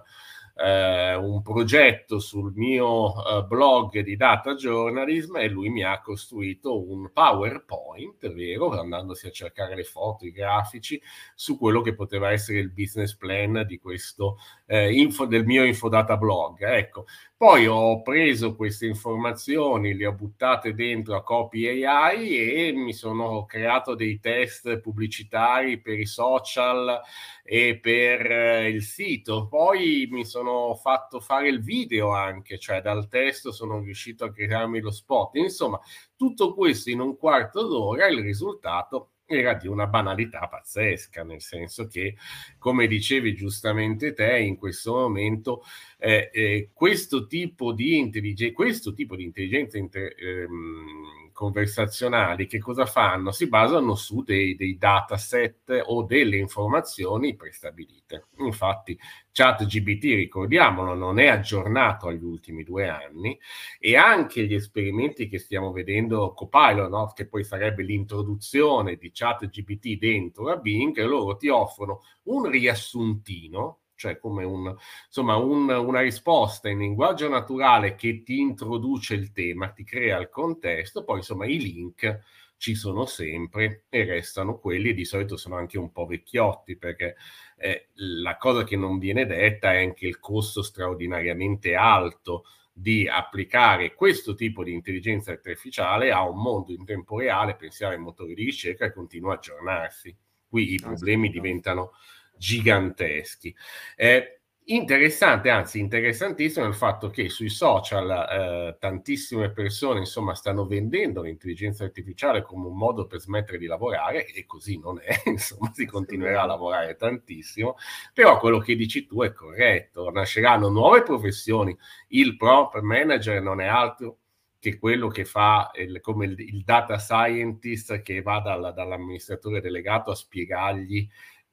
eh, 0.57 1.15
un 1.15 1.41
progetto 1.41 2.19
sul 2.19 2.51
mio 2.55 3.13
eh, 3.13 3.43
blog 3.43 3.99
di 3.99 4.15
data 4.15 4.55
journalism 4.55 5.37
e 5.37 5.47
lui 5.47 5.69
mi 5.69 5.83
ha 5.83 6.01
costruito 6.01 6.89
un 6.89 7.11
PowerPoint, 7.13 8.31
vero, 8.33 8.79
andandosi 8.79 9.27
a 9.27 9.31
cercare 9.31 9.75
le 9.75 9.83
foto, 9.83 10.25
i 10.25 10.31
grafici 10.31 10.99
su 11.35 11.57
quello 11.57 11.81
che 11.81 11.93
poteva 11.93 12.31
essere 12.31 12.59
il 12.59 12.71
business 12.71 13.15
plan 13.15 13.63
di 13.67 13.77
questo 13.77 14.37
eh, 14.65 14.91
info, 14.93 15.25
del 15.25 15.45
mio 15.45 15.63
infodata 15.63 16.17
blog. 16.17 16.61
Ecco, 16.61 17.05
poi 17.37 17.67
ho 17.67 18.01
preso 18.01 18.55
queste 18.55 18.87
informazioni, 18.87 19.95
le 19.95 20.07
ho 20.07 20.13
buttate 20.13 20.73
dentro 20.73 21.15
a 21.15 21.23
Copy 21.23 21.83
AI 21.85 22.35
e 22.35 22.71
mi 22.71 22.93
sono 22.93 23.45
creato 23.45 23.93
dei 23.93 24.19
test 24.19 24.79
pubblicitari 24.79 25.79
per 25.79 25.99
i 25.99 26.07
social 26.07 26.99
e 27.43 27.77
per 27.79 28.31
eh, 28.31 28.69
il 28.69 28.81
sito. 28.81 29.47
Poi 29.47 30.07
mi 30.09 30.25
sono 30.25 30.46
fatto 30.75 31.19
fare 31.19 31.49
il 31.49 31.61
video 31.61 32.13
anche, 32.13 32.57
cioè 32.57 32.81
dal 32.81 33.07
testo 33.07 33.51
sono 33.51 33.79
riuscito 33.79 34.25
a 34.25 34.31
crearmi 34.31 34.79
lo 34.79 34.91
spot. 34.91 35.35
Insomma, 35.35 35.79
tutto 36.15 36.53
questo 36.53 36.89
in 36.89 36.99
un 36.99 37.17
quarto 37.17 37.67
d'ora, 37.67 38.07
il 38.07 38.21
risultato 38.21 39.11
era 39.27 39.53
di 39.53 39.67
una 39.67 39.87
banalità 39.87 40.47
pazzesca, 40.47 41.23
nel 41.23 41.41
senso 41.41 41.87
che, 41.87 42.15
come 42.57 42.87
dicevi 42.87 43.35
giustamente 43.35 44.13
te, 44.13 44.39
in 44.39 44.55
questo 44.55 44.93
momento 44.93 45.63
eh, 45.99 46.29
eh, 46.31 46.69
questo, 46.73 47.27
tipo 47.27 47.73
di 47.73 47.97
intelligenza, 47.97 48.53
questo 48.53 48.93
tipo 48.93 49.15
di 49.17 49.25
intelligenza 49.25 49.77
inter, 49.77 50.15
ehm, 50.17 51.26
conversazionali 51.37 52.47
che 52.47 52.57
cosa 52.57 52.87
fanno? 52.87 53.31
Si 53.31 53.47
basano 53.47 53.93
su 53.93 54.23
dei, 54.23 54.55
dei 54.55 54.75
dataset 54.75 55.83
o 55.85 56.01
delle 56.01 56.37
informazioni 56.37 57.35
prestabilite. 57.35 58.29
Infatti, 58.39 58.97
ChatGPT, 59.31 60.15
ricordiamolo, 60.15 60.95
non 60.95 61.19
è 61.19 61.27
aggiornato 61.27 62.07
agli 62.07 62.23
ultimi 62.23 62.63
due 62.63 62.87
anni 62.89 63.39
e 63.79 63.95
anche 63.95 64.47
gli 64.47 64.55
esperimenti 64.55 65.27
che 65.27 65.37
stiamo 65.37 65.71
vedendo 65.71 66.33
Copilot, 66.33 66.89
no? 66.89 67.11
che 67.13 67.27
poi 67.27 67.43
sarebbe 67.43 67.83
l'introduzione 67.83 68.95
di 68.95 69.11
ChatGPT 69.13 69.99
dentro 69.99 70.45
la 70.45 70.55
Bing, 70.55 70.99
loro 71.03 71.37
ti 71.37 71.49
offrono 71.49 72.01
un 72.23 72.49
riassuntino 72.49 73.81
cioè 73.97 74.17
come 74.17 74.45
un, 74.45 74.73
insomma, 75.07 75.35
un, 75.35 75.67
una 75.69 76.01
risposta 76.01 76.69
in 76.69 76.79
linguaggio 76.79 77.27
naturale 77.27 77.95
che 77.95 78.23
ti 78.23 78.39
introduce 78.39 79.15
il 79.15 79.31
tema, 79.33 79.71
ti 79.71 79.83
crea 79.83 80.17
il 80.19 80.29
contesto, 80.29 81.03
poi 81.03 81.17
insomma 81.17 81.45
i 81.45 81.59
link 81.59 82.19
ci 82.57 82.75
sono 82.75 83.05
sempre 83.05 83.85
e 83.89 84.05
restano 84.05 84.57
quelli 84.57 84.89
e 84.89 84.93
di 84.93 85.05
solito 85.05 85.35
sono 85.35 85.57
anche 85.57 85.77
un 85.77 85.91
po' 85.91 86.05
vecchiotti 86.05 86.75
perché 86.77 87.15
eh, 87.57 87.89
la 87.95 88.37
cosa 88.37 88.63
che 88.63 88.75
non 88.75 88.97
viene 88.99 89.25
detta 89.25 89.73
è 89.73 89.83
anche 89.83 90.07
il 90.07 90.19
costo 90.19 90.61
straordinariamente 90.61 91.75
alto 91.75 92.45
di 92.71 93.07
applicare 93.07 93.95
questo 93.95 94.35
tipo 94.35 94.63
di 94.63 94.73
intelligenza 94.73 95.31
artificiale 95.31 96.11
a 96.11 96.27
un 96.27 96.39
mondo 96.39 96.71
in 96.71 96.85
tempo 96.85 97.17
reale, 97.17 97.55
pensiamo 97.55 97.93
ai 97.93 97.99
motori 97.99 98.35
di 98.35 98.43
ricerca 98.43 98.87
che 98.87 98.93
continua 98.93 99.33
a 99.33 99.35
aggiornarsi. 99.35 100.15
Qui 100.47 100.73
i 100.73 100.79
problemi 100.79 101.29
diventano 101.29 101.93
giganteschi. 102.37 103.55
Eh, 103.95 104.39
interessante, 104.69 105.49
anzi 105.49 105.79
interessantissimo 105.79 106.65
il 106.65 106.73
fatto 106.73 107.09
che 107.09 107.29
sui 107.29 107.49
social 107.49 108.09
eh, 108.09 108.77
tantissime 108.79 109.51
persone 109.51 109.99
insomma 109.99 110.35
stanno 110.35 110.65
vendendo 110.65 111.21
l'intelligenza 111.21 111.85
artificiale 111.85 112.41
come 112.41 112.67
un 112.67 112.75
modo 112.75 113.07
per 113.07 113.19
smettere 113.19 113.57
di 113.57 113.65
lavorare 113.65 114.25
e 114.25 114.45
così 114.45 114.77
non 114.77 114.99
è, 115.01 115.21
insomma 115.29 115.71
si 115.73 115.85
continuerà 115.85 116.41
a 116.41 116.47
lavorare 116.47 116.95
tantissimo, 116.95 117.75
però 118.13 118.39
quello 118.39 118.59
che 118.59 118.75
dici 118.75 119.05
tu 119.05 119.21
è 119.21 119.31
corretto, 119.31 120.09
nasceranno 120.11 120.69
nuove 120.69 121.03
professioni, 121.03 121.77
il 122.09 122.35
prop 122.35 122.79
manager 122.81 123.41
non 123.41 123.61
è 123.61 123.67
altro 123.67 124.17
che 124.59 124.79
quello 124.79 125.07
che 125.07 125.23
fa 125.23 125.71
il, 125.75 126.01
come 126.01 126.25
il, 126.25 126.39
il, 126.39 126.63
data 126.63 126.97
scientist 126.97 128.01
che 128.01 128.21
va 128.21 128.39
dal, 128.39 128.73
dall'amministratore 128.73 129.61
delegato 129.61 130.11
a 130.11 130.15
spiegargli 130.15 131.07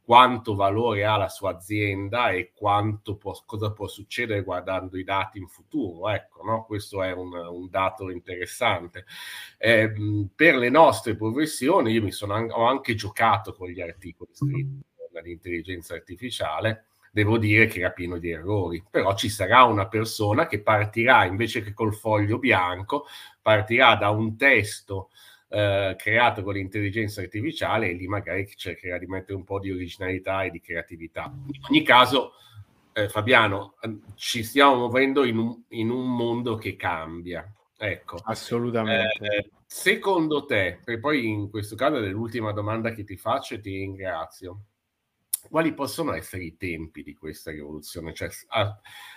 quanto 0.05 0.55
valore 0.55 1.07
ha 1.07 1.17
la 1.17 1.31
sua 1.31 1.53
azienda 1.53 2.29
e 2.29 2.53
quanto 2.55 3.17
può, 3.17 3.35
cosa 3.47 3.73
può 3.73 3.87
succedere 3.87 4.43
guardando 4.43 4.99
i 4.99 5.05
dati 5.05 5.39
in 5.39 5.49
futuro. 5.49 6.11
Ecco, 6.11 6.43
no? 6.45 6.65
questo 6.67 7.03
è 7.03 7.13
un, 7.13 7.33
un 7.33 7.71
dato 7.71 8.11
interessante. 8.11 9.07
Eh, 9.57 9.91
per 10.35 10.57
le 10.57 10.69
nostre 10.69 11.17
professioni, 11.17 11.93
io 11.93 12.03
mi 12.03 12.13
sono, 12.13 12.35
ho 12.35 12.67
anche 12.67 12.95
giocato 12.95 13.55
con 13.55 13.71
gli 13.71 13.81
articoli 13.81 14.31
scritti 14.35 14.85
dall'intelligenza 15.11 15.95
artificiale. 15.95 16.85
Devo 17.11 17.39
dire 17.39 17.67
che 17.67 17.79
era 17.79 17.91
pieno 17.91 18.19
di 18.19 18.31
errori, 18.31 18.85
però 18.91 19.15
ci 19.15 19.31
sarà 19.31 19.63
una 19.63 19.87
persona 19.87 20.47
che 20.47 20.61
partirà 20.61 21.25
invece 21.25 21.63
che 21.63 21.73
col 21.73 21.95
foglio 21.95 22.39
bianco, 22.39 23.07
partirà 23.41 23.95
da 23.95 24.11
un 24.11 24.37
testo 24.37 25.09
eh, 25.55 25.95
creato 25.97 26.43
con 26.43 26.55
l'intelligenza 26.55 27.21
artificiale 27.21 27.89
e 27.89 27.93
lì 27.93 28.09
magari 28.09 28.49
cercherà 28.57 28.99
di 28.99 29.07
mettere 29.07 29.35
un 29.35 29.45
po' 29.45 29.61
di 29.61 29.71
originalità 29.71 30.43
e 30.43 30.51
di 30.51 30.61
creatività. 30.61 31.33
In 31.47 31.61
ogni 31.69 31.83
caso, 31.83 32.33
eh, 32.93 33.09
Fabiano, 33.09 33.77
ehm, 33.81 34.01
ci 34.17 34.43
stiamo 34.43 34.75
muovendo 34.75 35.23
in 35.23 35.39
un, 35.39 35.63
in 35.69 35.91
un 35.91 36.13
mondo 36.13 36.57
che 36.57 36.75
cambia. 36.75 37.49
Ecco. 37.77 38.17
Assolutamente. 38.25 39.25
Eh, 39.25 39.51
secondo 39.65 40.45
te, 40.45 40.81
e 40.85 40.99
poi 40.99 41.29
in 41.29 41.49
questo 41.49 41.77
caso 41.77 42.03
è 42.03 42.09
l'ultima 42.09 42.51
domanda 42.51 42.91
che 42.91 43.05
ti 43.05 43.17
faccio 43.17 43.55
e 43.55 43.61
ti 43.61 43.77
ringrazio 43.77 44.59
quali 45.49 45.75
possono 45.75 46.13
essere 46.15 46.45
i 46.45 46.57
tempi 46.57 47.03
di 47.03 47.15
questa 47.15 47.51
rivoluzione? 47.51 48.13
Cioè, 48.13 48.29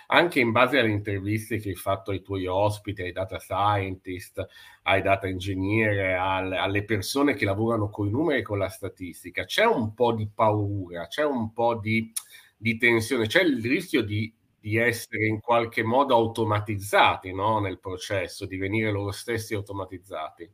anche 0.06 0.40
in 0.40 0.52
base 0.52 0.78
alle 0.78 0.90
interviste 0.90 1.58
che 1.58 1.70
hai 1.70 1.74
fatto 1.74 2.10
ai 2.10 2.22
tuoi 2.22 2.46
ospiti, 2.46 3.02
ai 3.02 3.12
data 3.12 3.38
scientist, 3.38 4.46
ai 4.82 5.02
data 5.02 5.26
engineer, 5.26 6.18
alle 6.18 6.84
persone 6.84 7.34
che 7.34 7.44
lavorano 7.44 7.90
con 7.90 8.06
i 8.06 8.10
numeri 8.10 8.40
e 8.40 8.42
con 8.42 8.58
la 8.58 8.68
statistica, 8.68 9.44
c'è 9.44 9.64
un 9.64 9.94
po' 9.94 10.12
di 10.12 10.28
paura, 10.32 11.06
c'è 11.06 11.24
un 11.24 11.52
po' 11.52 11.76
di, 11.78 12.12
di 12.56 12.76
tensione, 12.78 13.26
c'è 13.26 13.42
il 13.42 13.62
rischio 13.62 14.02
di, 14.02 14.32
di, 14.58 14.76
essere 14.76 15.26
in 15.26 15.40
qualche 15.40 15.82
modo 15.82 16.14
automatizzati 16.14 17.32
no? 17.32 17.60
nel 17.60 17.80
processo, 17.80 18.46
di 18.46 18.56
venire 18.56 18.90
loro 18.90 19.12
stessi 19.12 19.54
automatizzati. 19.54 20.50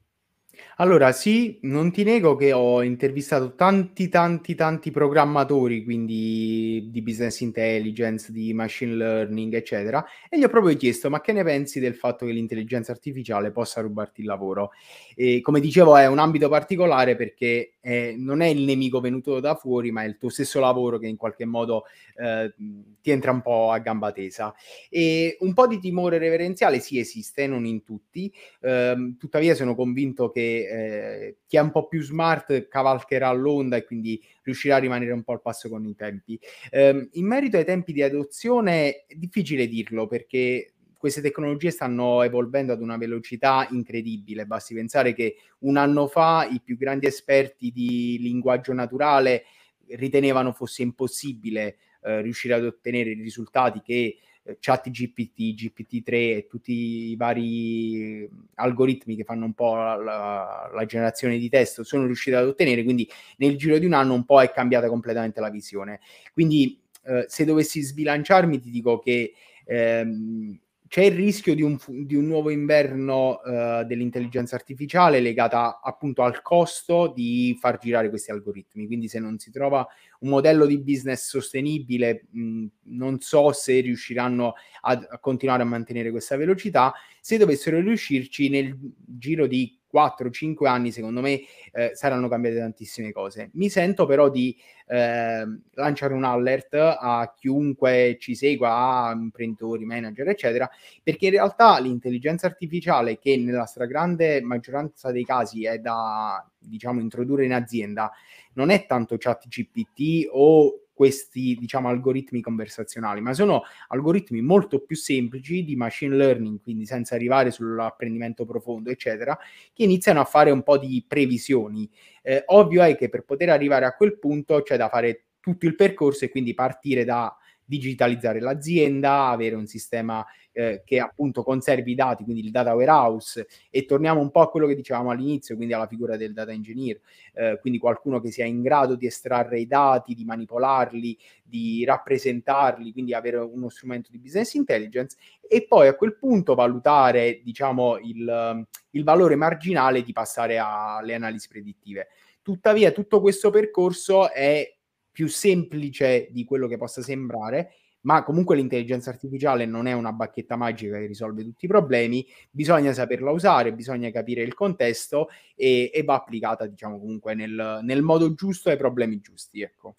Allora, 0.76 1.12
sì, 1.12 1.58
non 1.62 1.90
ti 1.92 2.02
nego 2.02 2.36
che 2.36 2.52
ho 2.52 2.82
intervistato 2.82 3.54
tanti, 3.54 4.08
tanti, 4.08 4.54
tanti 4.54 4.90
programmatori, 4.90 5.84
quindi 5.84 6.88
di 6.90 7.02
business 7.02 7.40
intelligence, 7.40 8.32
di 8.32 8.52
machine 8.52 8.94
learning, 8.94 9.54
eccetera, 9.54 10.04
e 10.28 10.38
gli 10.38 10.44
ho 10.44 10.48
proprio 10.48 10.76
chiesto: 10.76 11.10
ma 11.10 11.20
che 11.20 11.32
ne 11.32 11.44
pensi 11.44 11.80
del 11.80 11.94
fatto 11.94 12.26
che 12.26 12.32
l'intelligenza 12.32 12.92
artificiale 12.92 13.50
possa 13.52 13.80
rubarti 13.80 14.20
il 14.20 14.26
lavoro? 14.26 14.70
E 15.14 15.40
come 15.40 15.60
dicevo, 15.60 15.96
è 15.96 16.06
un 16.06 16.18
ambito 16.18 16.48
particolare 16.48 17.16
perché 17.16 17.74
eh, 17.80 18.14
non 18.18 18.40
è 18.40 18.46
il 18.46 18.62
nemico 18.62 19.00
venuto 19.00 19.40
da 19.40 19.54
fuori, 19.54 19.90
ma 19.92 20.02
è 20.02 20.06
il 20.06 20.18
tuo 20.18 20.28
stesso 20.28 20.60
lavoro 20.60 20.98
che 20.98 21.06
in 21.06 21.16
qualche 21.16 21.44
modo 21.44 21.84
eh, 22.16 22.52
ti 23.00 23.10
entra 23.10 23.30
un 23.30 23.42
po' 23.42 23.70
a 23.70 23.78
gamba 23.78 24.12
tesa. 24.12 24.54
E 24.88 25.36
un 25.40 25.52
po' 25.54 25.66
di 25.66 25.78
timore 25.78 26.18
reverenziale 26.18 26.80
sì 26.80 26.98
esiste, 26.98 27.46
non 27.46 27.64
in 27.66 27.82
tutti, 27.84 28.32
eh, 28.60 29.14
tuttavia 29.18 29.54
sono 29.54 29.74
convinto 29.74 30.30
che 30.30 30.40
eh, 30.44 31.36
chi 31.46 31.56
è 31.56 31.60
un 31.60 31.70
po' 31.70 31.86
più 31.86 32.02
smart 32.02 32.68
cavalcherà 32.68 33.30
l'onda 33.32 33.76
e 33.76 33.84
quindi 33.84 34.22
riuscirà 34.42 34.76
a 34.76 34.78
rimanere 34.78 35.12
un 35.12 35.22
po' 35.22 35.32
al 35.32 35.42
passo 35.42 35.68
con 35.68 35.84
i 35.86 35.94
tempi. 35.94 36.38
Eh, 36.70 37.08
in 37.12 37.26
merito 37.26 37.56
ai 37.56 37.64
tempi 37.64 37.92
di 37.92 38.02
adozione 38.02 39.04
è 39.06 39.14
difficile 39.14 39.66
dirlo 39.66 40.06
perché 40.06 40.74
queste 41.04 41.20
tecnologie 41.20 41.70
stanno 41.70 42.22
evolvendo 42.22 42.72
ad 42.72 42.80
una 42.80 42.96
velocità 42.96 43.68
incredibile. 43.70 44.46
Basti 44.46 44.72
pensare 44.72 45.12
che 45.12 45.36
un 45.60 45.76
anno 45.76 46.06
fa 46.06 46.48
i 46.50 46.62
più 46.62 46.78
grandi 46.78 47.06
esperti 47.06 47.70
di 47.70 48.16
linguaggio 48.20 48.72
naturale 48.72 49.44
ritenevano 49.88 50.52
fosse 50.52 50.82
impossibile 50.82 51.76
eh, 52.02 52.22
riuscire 52.22 52.54
ad 52.54 52.64
ottenere 52.64 53.10
i 53.10 53.20
risultati 53.20 53.82
che 53.82 54.16
chat 54.60 54.90
GPT, 54.90 55.54
GPT-3 55.54 56.12
e 56.12 56.46
tutti 56.48 56.72
i 56.72 57.16
vari 57.16 58.28
algoritmi 58.56 59.16
che 59.16 59.24
fanno 59.24 59.46
un 59.46 59.54
po' 59.54 59.74
la, 59.74 59.96
la, 59.96 60.70
la, 60.72 60.84
generazione 60.84 61.38
di 61.38 61.48
testo 61.48 61.82
sono 61.82 62.04
riusciti 62.04 62.36
ad 62.36 62.46
ottenere, 62.46 62.84
quindi 62.84 63.08
nel 63.38 63.56
giro 63.56 63.78
di 63.78 63.86
un 63.86 63.94
anno 63.94 64.14
un 64.14 64.24
po' 64.24 64.42
è 64.42 64.50
cambiata 64.50 64.88
completamente 64.88 65.40
la 65.40 65.50
visione. 65.50 66.00
Quindi 66.32 66.78
eh, 67.04 67.24
se 67.26 67.44
dovessi 67.44 67.80
sbilanciarmi 67.80 68.60
ti 68.60 68.70
dico 68.70 68.98
che 68.98 69.32
ehm, 69.64 70.58
c'è 70.94 71.02
il 71.02 71.16
rischio 71.16 71.56
di 71.56 71.62
un, 71.62 71.76
di 71.88 72.14
un 72.14 72.24
nuovo 72.24 72.50
inverno 72.50 73.40
uh, 73.42 73.84
dell'intelligenza 73.84 74.54
artificiale 74.54 75.18
legata 75.18 75.80
appunto 75.82 76.22
al 76.22 76.40
costo 76.40 77.12
di 77.12 77.58
far 77.60 77.78
girare 77.78 78.08
questi 78.08 78.30
algoritmi. 78.30 78.86
Quindi 78.86 79.08
se 79.08 79.18
non 79.18 79.36
si 79.40 79.50
trova 79.50 79.84
un 80.20 80.28
modello 80.28 80.66
di 80.66 80.78
business 80.78 81.26
sostenibile, 81.26 82.26
mh, 82.30 82.66
non 82.90 83.18
so 83.18 83.50
se 83.50 83.80
riusciranno 83.80 84.54
a, 84.82 85.06
a 85.10 85.18
continuare 85.18 85.62
a 85.62 85.66
mantenere 85.66 86.12
questa 86.12 86.36
velocità. 86.36 86.94
Se 87.26 87.38
dovessero 87.38 87.80
riuscirci 87.80 88.50
nel 88.50 88.76
giro 89.02 89.46
di 89.46 89.80
4-5 89.90 90.66
anni, 90.66 90.92
secondo 90.92 91.22
me, 91.22 91.40
eh, 91.72 91.92
saranno 91.94 92.28
cambiate 92.28 92.58
tantissime 92.58 93.12
cose. 93.12 93.48
Mi 93.54 93.70
sento 93.70 94.04
però 94.04 94.28
di 94.28 94.54
eh, 94.88 95.42
lanciare 95.72 96.12
un 96.12 96.24
alert 96.24 96.74
a 96.74 97.32
chiunque 97.34 98.18
ci 98.20 98.34
segua, 98.34 99.06
a 99.06 99.12
imprenditori, 99.12 99.86
manager, 99.86 100.28
eccetera, 100.28 100.68
perché 101.02 101.24
in 101.24 101.30
realtà 101.30 101.78
l'intelligenza 101.78 102.46
artificiale, 102.46 103.18
che 103.18 103.38
nella 103.38 103.64
stragrande 103.64 104.42
maggioranza 104.42 105.10
dei 105.10 105.24
casi 105.24 105.64
è 105.64 105.78
da, 105.78 106.46
diciamo, 106.58 107.00
introdurre 107.00 107.46
in 107.46 107.54
azienda, 107.54 108.12
non 108.52 108.68
è 108.68 108.84
tanto 108.84 109.16
chat 109.16 109.48
GPT 109.48 110.28
o 110.30 110.83
questi 110.94 111.56
diciamo 111.58 111.88
algoritmi 111.88 112.40
conversazionali, 112.40 113.20
ma 113.20 113.34
sono 113.34 113.62
algoritmi 113.88 114.40
molto 114.40 114.78
più 114.78 114.96
semplici 114.96 115.64
di 115.64 115.76
machine 115.76 116.16
learning, 116.16 116.60
quindi 116.62 116.86
senza 116.86 117.16
arrivare 117.16 117.50
sull'apprendimento 117.50 118.46
profondo, 118.46 118.90
eccetera, 118.90 119.36
che 119.72 119.82
iniziano 119.82 120.20
a 120.20 120.24
fare 120.24 120.50
un 120.50 120.62
po' 120.62 120.78
di 120.78 121.04
previsioni. 121.06 121.90
Eh, 122.22 122.44
ovvio 122.46 122.82
è 122.82 122.96
che 122.96 123.08
per 123.08 123.24
poter 123.24 123.50
arrivare 123.50 123.84
a 123.84 123.94
quel 123.94 124.18
punto 124.18 124.62
c'è 124.62 124.76
da 124.76 124.88
fare 124.88 125.24
tutto 125.40 125.66
il 125.66 125.74
percorso 125.74 126.24
e 126.24 126.30
quindi 126.30 126.54
partire 126.54 127.04
da 127.04 127.36
digitalizzare 127.66 128.40
l'azienda, 128.40 129.28
avere 129.28 129.56
un 129.56 129.66
sistema 129.66 130.24
eh, 130.54 130.82
che 130.84 131.00
appunto 131.00 131.42
conservi 131.42 131.90
i 131.90 131.94
dati, 131.94 132.22
quindi 132.24 132.44
il 132.44 132.50
data 132.50 132.74
warehouse, 132.74 133.46
e 133.68 133.84
torniamo 133.84 134.20
un 134.20 134.30
po' 134.30 134.40
a 134.40 134.48
quello 134.48 134.66
che 134.66 134.76
dicevamo 134.76 135.10
all'inizio, 135.10 135.56
quindi 135.56 135.74
alla 135.74 135.88
figura 135.88 136.16
del 136.16 136.32
data 136.32 136.52
engineer, 136.52 137.00
eh, 137.34 137.58
quindi 137.60 137.78
qualcuno 137.78 138.20
che 138.20 138.30
sia 138.30 138.44
in 138.44 138.62
grado 138.62 138.94
di 138.94 139.06
estrarre 139.06 139.58
i 139.58 139.66
dati, 139.66 140.14
di 140.14 140.24
manipolarli, 140.24 141.18
di 141.42 141.84
rappresentarli, 141.84 142.92
quindi 142.92 143.12
avere 143.12 143.38
uno 143.38 143.68
strumento 143.68 144.10
di 144.10 144.18
business 144.18 144.54
intelligence, 144.54 145.16
e 145.46 145.66
poi 145.66 145.88
a 145.88 145.94
quel 145.96 146.16
punto 146.16 146.54
valutare, 146.54 147.40
diciamo, 147.42 147.98
il, 147.98 148.66
il 148.90 149.04
valore 149.04 149.34
marginale 149.34 150.02
di 150.02 150.12
passare 150.12 150.58
alle 150.58 151.14
analisi 151.14 151.48
predittive. 151.48 152.08
Tuttavia, 152.42 152.92
tutto 152.92 153.20
questo 153.20 153.50
percorso 153.50 154.30
è 154.30 154.72
più 155.10 155.28
semplice 155.28 156.28
di 156.30 156.44
quello 156.44 156.66
che 156.66 156.76
possa 156.76 157.02
sembrare 157.02 157.72
ma 158.04 158.22
comunque 158.22 158.56
l'intelligenza 158.56 159.10
artificiale 159.10 159.66
non 159.66 159.86
è 159.86 159.92
una 159.92 160.12
bacchetta 160.12 160.56
magica 160.56 160.98
che 160.98 161.06
risolve 161.06 161.42
tutti 161.42 161.64
i 161.64 161.68
problemi, 161.68 162.26
bisogna 162.50 162.92
saperla 162.92 163.30
usare, 163.30 163.72
bisogna 163.72 164.10
capire 164.10 164.42
il 164.42 164.54
contesto 164.54 165.28
e, 165.54 165.90
e 165.92 166.02
va 166.02 166.14
applicata, 166.14 166.66
diciamo, 166.66 166.98
comunque 166.98 167.34
nel, 167.34 167.80
nel, 167.82 168.02
modo 168.02 168.34
giusto 168.34 168.70
ai 168.70 168.76
problemi 168.76 169.20
giusti, 169.20 169.62
ecco. 169.62 169.96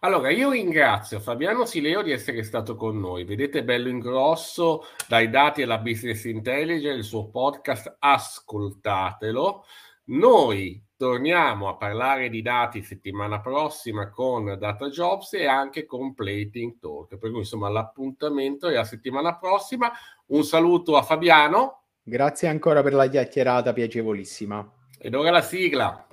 Allora, 0.00 0.30
io 0.30 0.50
ringrazio 0.50 1.18
Fabiano 1.18 1.64
Sileo 1.64 2.02
di 2.02 2.12
essere 2.12 2.44
stato 2.44 2.76
con 2.76 3.00
noi. 3.00 3.24
Vedete 3.24 3.64
bello 3.64 3.88
in 3.88 3.98
grosso 3.98 4.84
dai 5.08 5.28
dati 5.28 5.62
alla 5.62 5.78
business 5.78 6.22
intelligence, 6.24 6.98
il 6.98 7.04
suo 7.04 7.28
podcast, 7.30 7.96
ascoltatelo. 7.98 9.64
Noi 10.04 10.80
torniamo 10.98 11.68
a 11.68 11.76
parlare 11.76 12.28
di 12.28 12.42
dati 12.42 12.82
settimana 12.82 13.40
prossima 13.40 14.10
con 14.10 14.56
Data 14.58 14.88
Jobs 14.88 15.32
e 15.34 15.46
anche 15.46 15.86
con 15.86 16.12
Plating 16.12 16.78
Talk. 16.80 17.16
Per 17.16 17.30
cui 17.30 17.38
insomma 17.38 17.68
l'appuntamento 17.68 18.66
è 18.66 18.74
la 18.74 18.84
settimana 18.84 19.38
prossima. 19.38 19.90
Un 20.26 20.42
saluto 20.42 20.96
a 20.96 21.02
Fabiano. 21.02 21.84
Grazie 22.02 22.48
ancora 22.48 22.82
per 22.82 22.94
la 22.94 23.06
chiacchierata 23.06 23.72
piacevolissima. 23.72 24.72
Ed 24.98 25.14
ora 25.14 25.30
la 25.30 25.40
sigla. 25.40 26.07